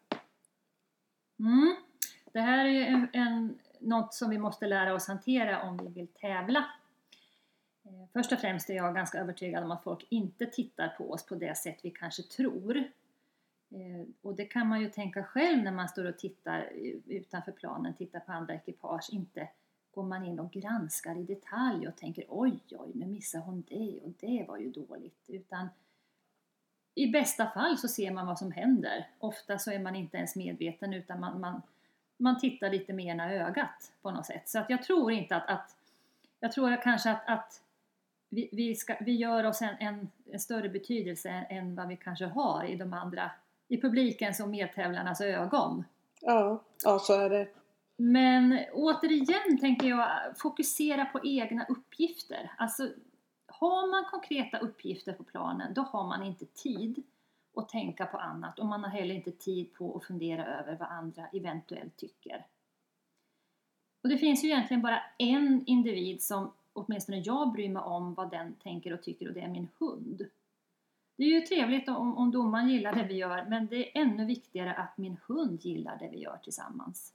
Mm. 1.39 1.77
Det 2.33 2.41
här 2.41 2.65
är 2.65 2.69
ju 2.69 2.85
en, 2.85 3.09
en, 3.13 3.59
något 3.79 4.15
som 4.15 4.31
vi 4.31 4.39
måste 4.39 4.67
lära 4.67 4.95
oss 4.95 5.09
hantera 5.09 5.63
om 5.63 5.77
vi 5.77 5.89
vill 5.89 6.07
tävla. 6.09 6.65
Eh, 7.93 8.07
först 8.13 8.33
och 8.33 8.39
främst 8.39 8.71
är 8.71 8.75
jag 8.75 8.95
ganska 8.95 9.19
övertygad 9.19 9.65
om 9.65 9.71
att 9.71 9.83
folk 9.83 10.07
inte 10.09 10.47
tittar 10.47 10.89
på 10.89 11.11
oss 11.13 11.27
på 11.27 11.35
det 11.35 11.57
sätt 11.57 11.79
vi 11.83 11.91
kanske 11.91 12.23
tror. 12.23 12.77
Eh, 13.71 14.07
och 14.23 14.35
det 14.35 14.45
kan 14.45 14.69
man 14.69 14.81
ju 14.81 14.91
tänka 14.91 15.25
själv 15.25 15.63
när 15.63 15.73
man 15.73 15.89
står 15.89 16.05
och 16.05 16.19
tittar 16.19 16.69
utanför 17.07 17.53
planen, 17.53 17.95
tittar 17.95 18.21
på 18.21 18.33
andra 18.33 18.55
ekipage. 18.55 19.09
Inte 19.13 19.49
går 19.95 20.03
man 20.03 20.25
in 20.25 20.41
och 20.41 20.53
granskar 20.53 21.19
i 21.19 21.23
detalj 21.23 21.89
och 21.89 21.97
tänker 21.97 22.25
oj, 22.29 22.61
oj, 22.71 22.91
nu 22.95 23.07
missade 23.07 23.45
hon 23.45 23.65
det 23.69 24.01
och 24.05 24.13
det 24.21 24.45
var 24.49 24.59
ju 24.59 24.71
dåligt. 24.71 25.25
Utan 25.29 25.69
i 26.95 27.07
bästa 27.07 27.51
fall 27.51 27.79
så 27.79 27.89
ser 27.89 28.11
man 28.11 28.27
vad 28.27 28.39
som 28.39 28.53
händer. 28.53 29.09
Ofta 29.19 29.59
så 29.59 29.71
är 29.71 29.79
man 29.79 29.97
inte 29.97 30.17
ens 30.17 30.37
medveten 30.37 30.95
utan 30.95 31.21
man, 31.21 31.41
man, 31.41 31.63
man 32.17 32.41
tittar 32.41 32.71
lite 32.71 32.93
med 32.93 33.05
ena 33.05 33.33
ögat 33.33 33.93
på 34.03 34.11
något 34.11 34.27
sätt. 34.27 34.49
Så 34.49 34.59
att 34.59 34.71
jag 34.71 34.83
tror 34.83 35.13
inte 35.13 35.37
att, 35.37 35.49
att 35.49 35.77
jag 36.41 36.53
tror 36.53 36.83
kanske 36.83 37.11
att, 37.11 37.29
att 37.29 37.63
vi, 38.33 38.49
vi, 38.53 38.75
ska, 38.75 38.97
vi 39.01 39.13
gör 39.13 39.45
oss 39.45 39.63
en, 39.63 39.75
en, 39.81 40.11
en 40.33 40.41
större 40.41 40.69
betydelse 40.69 41.29
än, 41.29 41.59
än 41.59 41.75
vad 41.75 41.89
vi 41.89 41.97
kanske 41.97 42.27
har 42.27 42.65
i 42.65 42.77
de 42.77 42.93
andra, 42.93 43.31
i 43.69 43.81
publikens 43.81 44.41
och 44.41 44.49
medtävlarnas 44.49 45.21
ögon. 45.21 45.85
Ja, 46.21 46.63
ja 46.85 46.99
så 46.99 47.21
är 47.21 47.31
det. 47.31 47.49
Men 47.97 48.59
återigen 48.73 49.59
tänker 49.61 49.89
jag 49.89 50.09
fokusera 50.37 51.05
på 51.05 51.21
egna 51.25 51.65
uppgifter. 51.69 52.53
Alltså, 52.59 52.89
har 53.47 53.91
man 53.91 54.05
konkreta 54.11 54.59
uppgifter 54.59 55.13
på 55.13 55.25
planen, 55.25 55.75
då 55.75 55.83
har 55.83 56.07
man 56.07 56.23
inte 56.23 56.47
tid 56.47 57.03
att 57.57 57.69
tänka 57.69 58.07
på 58.07 58.19
annat 58.19 58.59
och 58.59 58.67
man 58.67 58.85
har 58.85 58.91
heller 58.91 59.15
inte 59.15 59.33
tid 59.33 59.75
på 59.75 59.97
att 59.97 60.05
fundera 60.05 60.47
över 60.47 60.77
vad 60.77 60.89
andra 60.89 61.27
eventuellt 61.33 61.97
tycker. 61.97 62.47
Och 64.03 64.09
det 64.09 64.19
finns 64.19 64.45
ju 64.45 64.49
egentligen 64.49 64.83
bara 64.83 65.03
en 65.19 65.65
individ 65.67 66.23
som 66.23 66.53
åtminstone 66.73 67.19
jag 67.19 67.53
bryr 67.53 67.69
mig 67.69 67.83
om 67.83 68.15
vad 68.15 68.31
den 68.31 68.55
tänker 68.55 68.93
och 68.93 69.03
tycker 69.03 69.29
och 69.29 69.35
det 69.35 69.41
är 69.41 69.49
min 69.49 69.69
hund. 69.79 70.29
Det 71.17 71.25
är 71.25 71.29
ju 71.29 71.41
trevligt 71.41 71.89
om, 71.89 72.19
om 72.19 72.31
domaren 72.31 72.69
gillar 72.69 72.95
det 72.95 73.05
vi 73.05 73.15
gör 73.15 73.45
men 73.45 73.67
det 73.67 73.77
är 73.77 74.03
ännu 74.03 74.25
viktigare 74.25 74.75
att 74.75 74.99
min 74.99 75.17
hund 75.27 75.61
gillar 75.65 75.99
det 75.99 76.09
vi 76.09 76.19
gör 76.19 76.37
tillsammans. 76.37 77.15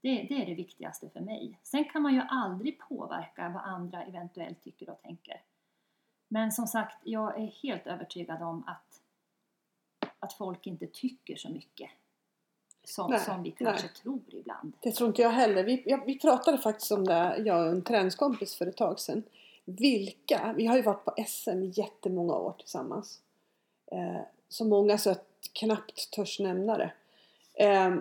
Det, 0.00 0.22
det 0.22 0.42
är 0.42 0.46
det 0.46 0.54
viktigaste 0.54 1.10
för 1.10 1.20
mig. 1.20 1.58
Sen 1.62 1.84
kan 1.84 2.02
man 2.02 2.14
ju 2.14 2.20
aldrig 2.20 2.78
påverka 2.78 3.48
vad 3.48 3.62
andra 3.62 4.04
eventuellt 4.04 4.62
tycker 4.62 4.90
och 4.90 5.02
tänker. 5.02 5.42
Men 6.28 6.52
som 6.52 6.66
sagt, 6.66 7.00
jag 7.04 7.40
är 7.40 7.46
helt 7.46 7.86
övertygad 7.86 8.42
om 8.42 8.64
att, 8.66 9.02
att 10.18 10.32
folk 10.32 10.66
inte 10.66 10.86
tycker 10.86 11.36
så 11.36 11.48
mycket 11.48 11.90
som, 12.88 13.10
Nej, 13.10 13.20
som 13.20 13.42
vi 13.42 13.50
kanske 13.50 13.86
nej. 13.86 13.94
tror 14.02 14.20
ibland. 14.28 14.72
Det 14.80 14.92
tror 14.92 15.08
inte 15.08 15.22
jag 15.22 15.30
heller. 15.30 15.64
Vi, 15.64 15.82
ja, 15.86 16.00
vi 16.06 16.18
pratade 16.18 16.58
faktiskt 16.58 16.92
om 16.92 17.04
det, 17.04 17.42
jag 17.44 17.66
och 17.66 17.72
en 17.72 17.82
träningskompis 17.82 18.54
för 18.54 18.66
ett 18.66 18.76
tag 18.76 19.00
sedan. 19.00 19.22
Vilka, 19.64 20.54
vi 20.56 20.66
har 20.66 20.76
ju 20.76 20.82
varit 20.82 21.04
på 21.04 21.14
SM 21.26 21.62
jättemånga 21.74 22.34
år 22.34 22.54
tillsammans. 22.58 23.20
Eh, 23.92 24.20
så 24.48 24.64
många 24.64 24.98
så 24.98 25.10
att 25.10 25.24
jag 25.42 25.52
knappt 25.52 26.10
törs 26.10 26.40
nämna 26.40 26.78
det. 26.78 26.92
Eh, 27.54 27.94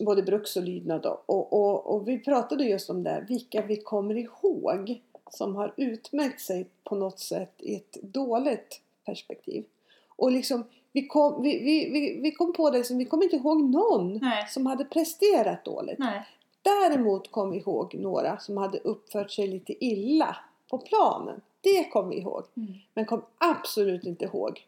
både 0.00 0.22
bruks 0.22 0.56
och 0.56 0.62
lydnad 0.62 1.06
och, 1.06 1.52
och, 1.52 1.94
och 1.94 2.08
vi 2.08 2.18
pratade 2.18 2.64
just 2.64 2.90
om 2.90 3.02
det, 3.02 3.24
vilka 3.28 3.62
vi 3.62 3.76
kommer 3.76 4.14
ihåg 4.14 5.00
som 5.30 5.56
har 5.56 5.74
utmärkt 5.76 6.40
sig 6.40 6.66
på 6.84 6.94
något 6.94 7.18
sätt 7.18 7.54
i 7.58 7.74
ett 7.74 7.96
dåligt 8.02 8.80
perspektiv. 9.04 9.64
Och 10.08 10.32
liksom, 10.32 10.64
vi 10.92 11.06
kom, 11.06 11.42
vi, 11.42 11.58
vi, 11.58 11.90
vi, 11.90 12.20
vi 12.20 12.32
kom 12.32 12.52
på 12.52 12.70
det 12.70 12.90
vi 12.90 13.04
kommer 13.04 13.24
inte 13.24 13.36
ihåg 13.36 13.62
någon 13.62 14.18
Nej. 14.22 14.46
som 14.48 14.66
hade 14.66 14.84
presterat 14.84 15.64
dåligt. 15.64 15.98
Nej, 15.98 16.22
Däremot 16.62 17.30
kom 17.30 17.50
vi 17.50 17.58
ihåg 17.58 17.94
några 17.94 18.38
som 18.38 18.56
hade 18.56 18.78
uppfört 18.78 19.30
sig 19.30 19.46
lite 19.46 19.84
illa 19.84 20.36
på 20.70 20.78
planen. 20.78 21.40
Det 21.60 21.84
kom 21.84 22.08
vi 22.08 22.16
ihåg. 22.16 22.44
mm. 22.56 22.72
Men 22.94 23.06
kom 23.06 23.22
absolut 23.38 24.04
inte 24.04 24.24
ihåg 24.24 24.66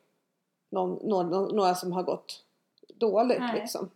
någon, 0.70 1.08
någon, 1.08 1.56
några 1.56 1.74
som 1.74 1.92
har 1.92 2.02
gått 2.02 2.44
dåligt. 2.94 3.38
Nej. 3.38 3.60
Liksom. 3.60 3.90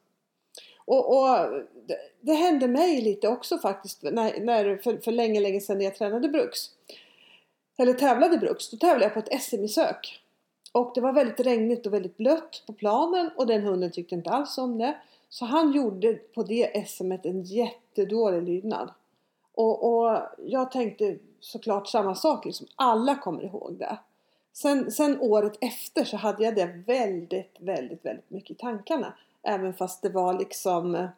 Och, 0.84 1.18
och 1.18 1.50
det, 1.86 1.98
det 2.20 2.34
hände 2.34 2.68
mig 2.68 3.00
lite 3.00 3.28
också 3.28 3.58
faktiskt 3.58 4.02
när, 4.02 4.40
när, 4.40 4.76
för, 4.76 4.96
för 4.96 5.12
länge, 5.12 5.40
länge 5.40 5.60
sedan 5.60 5.78
när 5.78 5.84
jag 5.84 5.96
tränade 5.96 6.28
bruks. 6.28 6.58
Eller 7.76 7.92
tävlade 7.92 8.38
bruks. 8.38 8.70
Då 8.70 8.76
tävlade 8.76 9.04
jag 9.04 9.14
på 9.14 9.20
ett 9.20 9.42
SM 9.42 9.64
i 9.64 9.68
sök. 9.68 10.22
Och 10.72 10.92
det 10.94 11.00
var 11.00 11.12
väldigt 11.12 11.40
regnigt 11.40 11.86
och 11.86 11.92
väldigt 11.92 12.16
blött 12.16 12.62
på 12.66 12.72
planen 12.72 13.30
och 13.36 13.46
den 13.46 13.62
hunden 13.62 13.92
tyckte 13.92 14.14
inte 14.14 14.30
alls 14.30 14.58
om 14.58 14.78
det. 14.78 14.96
Så 15.28 15.44
han 15.44 15.72
gjorde 15.72 16.14
på 16.14 16.42
det 16.42 16.88
SMet 16.88 17.26
en 17.26 17.42
jättedålig 17.42 18.42
lydnad. 18.42 18.90
Och, 19.54 19.84
och 19.92 20.18
jag 20.38 20.70
tänkte 20.70 21.18
såklart 21.40 21.88
samma 21.88 22.14
sak, 22.14 22.44
liksom. 22.44 22.66
alla 22.76 23.14
kommer 23.14 23.44
ihåg 23.44 23.76
det. 23.78 23.98
Sen, 24.52 24.90
sen 24.90 25.20
året 25.20 25.58
efter 25.60 26.04
så 26.04 26.16
hade 26.16 26.44
jag 26.44 26.54
det 26.54 26.82
väldigt, 26.86 27.56
väldigt, 27.58 28.04
väldigt 28.04 28.30
mycket 28.30 28.50
i 28.50 28.54
tankarna. 28.54 29.14
Även 29.42 29.74
fast 29.74 30.02
det 30.02 30.08
var 30.08 30.38
liksom 30.38 30.94
eh, 30.94 31.08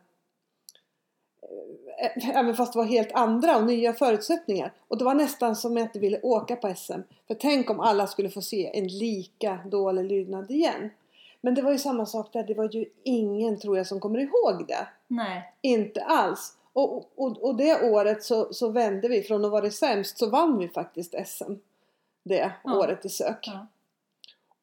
Även 2.34 2.57
fast 2.57 2.72
det 2.72 2.78
var 2.78 2.86
helt 2.86 3.12
andra 3.12 3.57
och 3.57 3.64
nya 3.64 3.92
förutsättningar. 3.92 4.72
Och 4.88 4.98
det 4.98 5.05
var 5.05 5.14
nästan 5.14 5.57
som 5.57 5.76
jag 5.76 5.86
inte 5.86 5.98
ville 5.98 6.20
åka 6.20 6.57
på 6.57 6.74
SM. 6.74 7.01
För 7.26 7.34
tänk 7.34 7.70
om 7.70 7.80
alla 7.80 8.07
skulle 8.07 8.30
få 8.30 8.42
se 8.42 8.78
en 8.78 8.86
lika 8.88 9.59
dålig 9.66 10.05
lydnad 10.05 10.51
igen. 10.51 10.90
Men 11.40 11.55
det 11.55 11.62
var 11.62 11.72
ju 11.72 11.78
samma 11.78 12.07
sak 12.07 12.32
där. 12.32 12.42
Det 12.42 12.55
var 12.55 12.68
ju 12.72 12.84
ingen 13.03 13.61
tror 13.61 13.76
jag 13.76 13.86
som 13.86 14.01
kommer 14.01 14.18
ihåg 14.18 14.66
det. 14.68 14.88
Nej, 15.09 15.53
Inte 15.61 16.05
alls. 16.05 16.57
Och, 16.72 16.96
och, 17.16 17.44
och 17.44 17.55
det 17.55 17.90
året 17.90 18.24
så, 18.24 18.53
så 18.53 18.68
vände 18.68 19.09
vi. 19.09 19.22
Från 19.22 19.44
att 19.44 19.51
vara 19.51 19.70
sämst 19.70 20.18
så 20.18 20.30
vann 20.30 20.59
vi 20.59 20.68
faktiskt 20.68 21.14
SM. 21.26 21.53
Det 22.22 22.53
Ja. 22.64 22.78
året 22.78 23.05
i 23.05 23.09
sök. 23.09 23.38
Ja. 23.46 23.66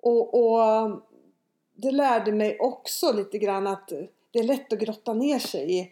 Och, 0.01 0.33
och 0.33 0.91
det 1.73 1.91
lärde 1.91 2.31
mig 2.31 2.59
också 2.59 3.11
lite 3.11 3.38
grann 3.38 3.67
att 3.67 3.88
det 4.31 4.39
är 4.39 4.43
lätt 4.43 4.73
att 4.73 4.79
grotta 4.79 5.13
ner 5.13 5.39
sig 5.39 5.79
i 5.79 5.91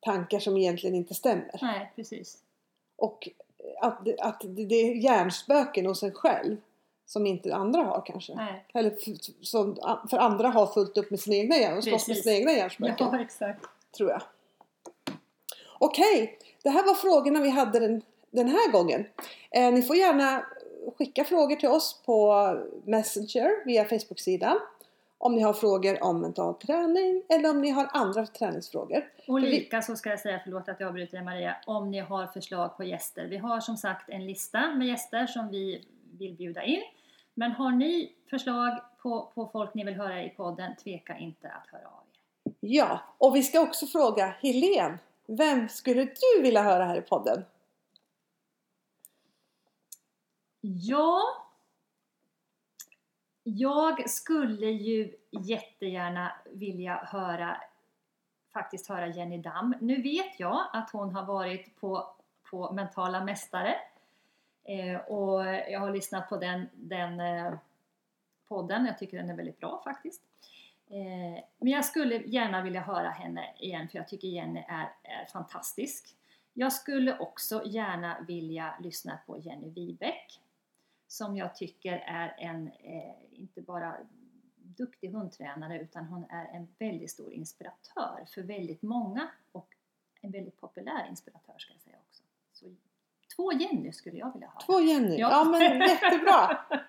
tankar 0.00 0.38
som 0.38 0.56
egentligen 0.56 0.94
inte 0.96 1.14
stämmer. 1.14 1.50
nej 1.62 1.92
precis. 1.96 2.38
Och 2.96 3.28
att, 3.80 4.04
det- 4.04 4.20
att 4.20 4.40
det 4.48 4.74
är 4.74 4.94
hjärnspöken 4.94 5.86
hos 5.86 6.02
en 6.02 6.12
själv 6.12 6.56
som 7.06 7.26
inte 7.26 7.54
andra 7.54 7.82
har 7.82 8.02
kanske. 8.06 8.34
Nej. 8.34 8.64
Eller 8.74 8.90
f- 8.98 9.34
som, 9.42 9.76
för 10.10 10.18
andra 10.18 10.48
har 10.48 10.66
fullt 10.66 10.96
upp 10.98 11.10
med 11.10 11.20
sina 11.20 11.36
egna 11.36 11.56
hjärnor 11.56 11.76
och 11.78 11.84
slåss 11.84 12.08
med 12.08 12.14
Precis. 12.16 12.24
sina 12.24 12.36
egna 12.36 12.52
hjärnspöken. 12.52 13.08
Ja, 13.12 13.20
exakt. 13.20 13.64
Tror 13.96 14.10
jag. 14.10 14.22
Okej, 15.78 16.38
det 16.62 16.70
här 16.70 16.86
var 16.86 16.94
frågorna 16.94 17.40
vi 17.40 17.50
hade 17.50 17.78
den, 17.80 18.02
den 18.30 18.48
här 18.48 18.72
gången. 18.72 19.04
Eh, 19.50 19.72
ni 19.72 19.82
får 19.82 19.96
gärna 19.96 20.46
skicka 20.98 21.24
frågor 21.24 21.56
till 21.56 21.68
oss 21.68 22.00
på 22.06 22.44
Messenger 22.84 23.64
via 23.66 23.84
Facebook-sidan. 23.84 24.58
Om 25.20 25.34
ni 25.34 25.42
har 25.42 25.52
frågor 25.52 26.02
om 26.02 26.20
mental 26.20 26.54
träning 26.54 27.22
eller 27.28 27.50
om 27.50 27.60
ni 27.60 27.70
har 27.70 27.88
andra 27.92 28.26
träningsfrågor. 28.26 29.10
Och 29.28 29.40
lika 29.40 29.82
så 29.82 29.96
ska 29.96 30.10
jag 30.10 30.20
säga, 30.20 30.40
förlåt 30.44 30.68
att 30.68 30.80
jag 30.80 30.88
avbryter 30.88 31.16
dig 31.16 31.24
Maria, 31.24 31.56
om 31.66 31.90
ni 31.90 31.98
har 31.98 32.26
förslag 32.26 32.76
på 32.76 32.84
gäster. 32.84 33.26
Vi 33.26 33.36
har 33.36 33.60
som 33.60 33.76
sagt 33.76 34.08
en 34.08 34.26
lista 34.26 34.74
med 34.74 34.86
gäster 34.86 35.26
som 35.26 35.48
vi 35.48 35.84
vill 36.18 36.34
bjuda 36.34 36.62
in. 36.62 36.82
Men 37.34 37.52
har 37.52 37.70
ni 37.72 38.12
förslag 38.30 38.78
på, 39.02 39.32
på 39.34 39.48
folk 39.52 39.74
ni 39.74 39.84
vill 39.84 39.94
höra 39.94 40.24
i 40.24 40.28
podden, 40.28 40.76
tveka 40.76 41.18
inte 41.18 41.48
att 41.48 41.68
höra 41.72 41.86
av 41.86 42.02
er. 42.12 42.52
Ja, 42.60 43.00
och 43.18 43.36
vi 43.36 43.42
ska 43.42 43.60
också 43.60 43.86
fråga 43.86 44.34
Helene. 44.42 44.98
Vem 45.26 45.68
skulle 45.68 46.04
du 46.04 46.42
vilja 46.42 46.62
höra 46.62 46.84
här 46.84 46.98
i 46.98 47.02
podden? 47.02 47.44
Ja, 50.60 51.22
jag 53.56 54.10
skulle 54.10 54.66
ju 54.66 55.14
jättegärna 55.30 56.32
vilja 56.52 56.96
höra 56.96 57.56
faktiskt 58.52 58.88
höra 58.88 59.06
Jenny 59.06 59.38
Damm. 59.38 59.74
Nu 59.80 60.02
vet 60.02 60.40
jag 60.40 60.66
att 60.72 60.90
hon 60.90 61.14
har 61.14 61.24
varit 61.24 61.80
på, 61.80 62.14
på 62.50 62.72
Mentala 62.72 63.24
Mästare 63.24 63.76
eh, 64.64 64.96
och 64.96 65.46
jag 65.46 65.80
har 65.80 65.92
lyssnat 65.92 66.28
på 66.28 66.36
den, 66.36 66.68
den 66.72 67.20
eh, 67.20 67.54
podden. 68.48 68.86
Jag 68.86 68.98
tycker 68.98 69.16
den 69.16 69.30
är 69.30 69.36
väldigt 69.36 69.60
bra 69.60 69.80
faktiskt. 69.84 70.22
Eh, 70.90 71.44
men 71.58 71.72
jag 71.72 71.84
skulle 71.84 72.16
gärna 72.16 72.62
vilja 72.62 72.80
höra 72.80 73.10
henne 73.10 73.54
igen 73.58 73.88
för 73.88 73.98
jag 73.98 74.08
tycker 74.08 74.28
Jenny 74.28 74.64
är, 74.68 74.92
är 75.02 75.24
fantastisk. 75.32 76.16
Jag 76.52 76.72
skulle 76.72 77.18
också 77.18 77.62
gärna 77.64 78.16
vilja 78.20 78.74
lyssna 78.80 79.18
på 79.26 79.38
Jenny 79.38 79.70
Wibeck 79.70 80.40
som 81.10 81.36
jag 81.36 81.54
tycker 81.54 81.92
är 82.06 82.34
en, 82.38 82.66
eh, 82.68 83.14
inte 83.40 83.62
bara 83.62 83.96
duktig 84.56 85.10
hundtränare 85.10 85.80
utan 85.80 86.04
hon 86.04 86.24
är 86.30 86.44
en 86.56 86.68
väldigt 86.78 87.10
stor 87.10 87.32
inspiratör 87.32 88.24
för 88.34 88.42
väldigt 88.42 88.82
många 88.82 89.28
och 89.52 89.68
en 90.20 90.30
väldigt 90.30 90.60
populär 90.60 91.06
inspiratör 91.08 91.54
ska 91.58 91.72
jag 91.72 91.80
säga 91.80 91.96
också. 92.08 92.22
Så 92.52 92.66
två 93.36 93.52
Jenny 93.52 93.92
skulle 93.92 94.16
jag 94.18 94.32
vilja 94.32 94.48
ha. 94.48 94.60
Två 94.60 94.80
Jenny. 94.80 95.16
Ja, 95.18 95.30
Ja. 95.30 95.44
men 95.44 95.80
jättebra. 95.80 96.58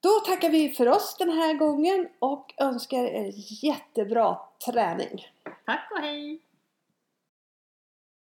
Då 0.00 0.20
tackar 0.26 0.50
vi 0.50 0.68
för 0.68 0.88
oss 0.88 1.16
den 1.18 1.30
här 1.30 1.54
gången 1.54 2.08
och 2.18 2.54
önskar 2.58 3.04
er 3.04 3.32
jättebra 3.64 4.38
träning. 4.66 5.26
Tack 5.64 5.88
och 5.92 5.98
hej! 6.00 6.40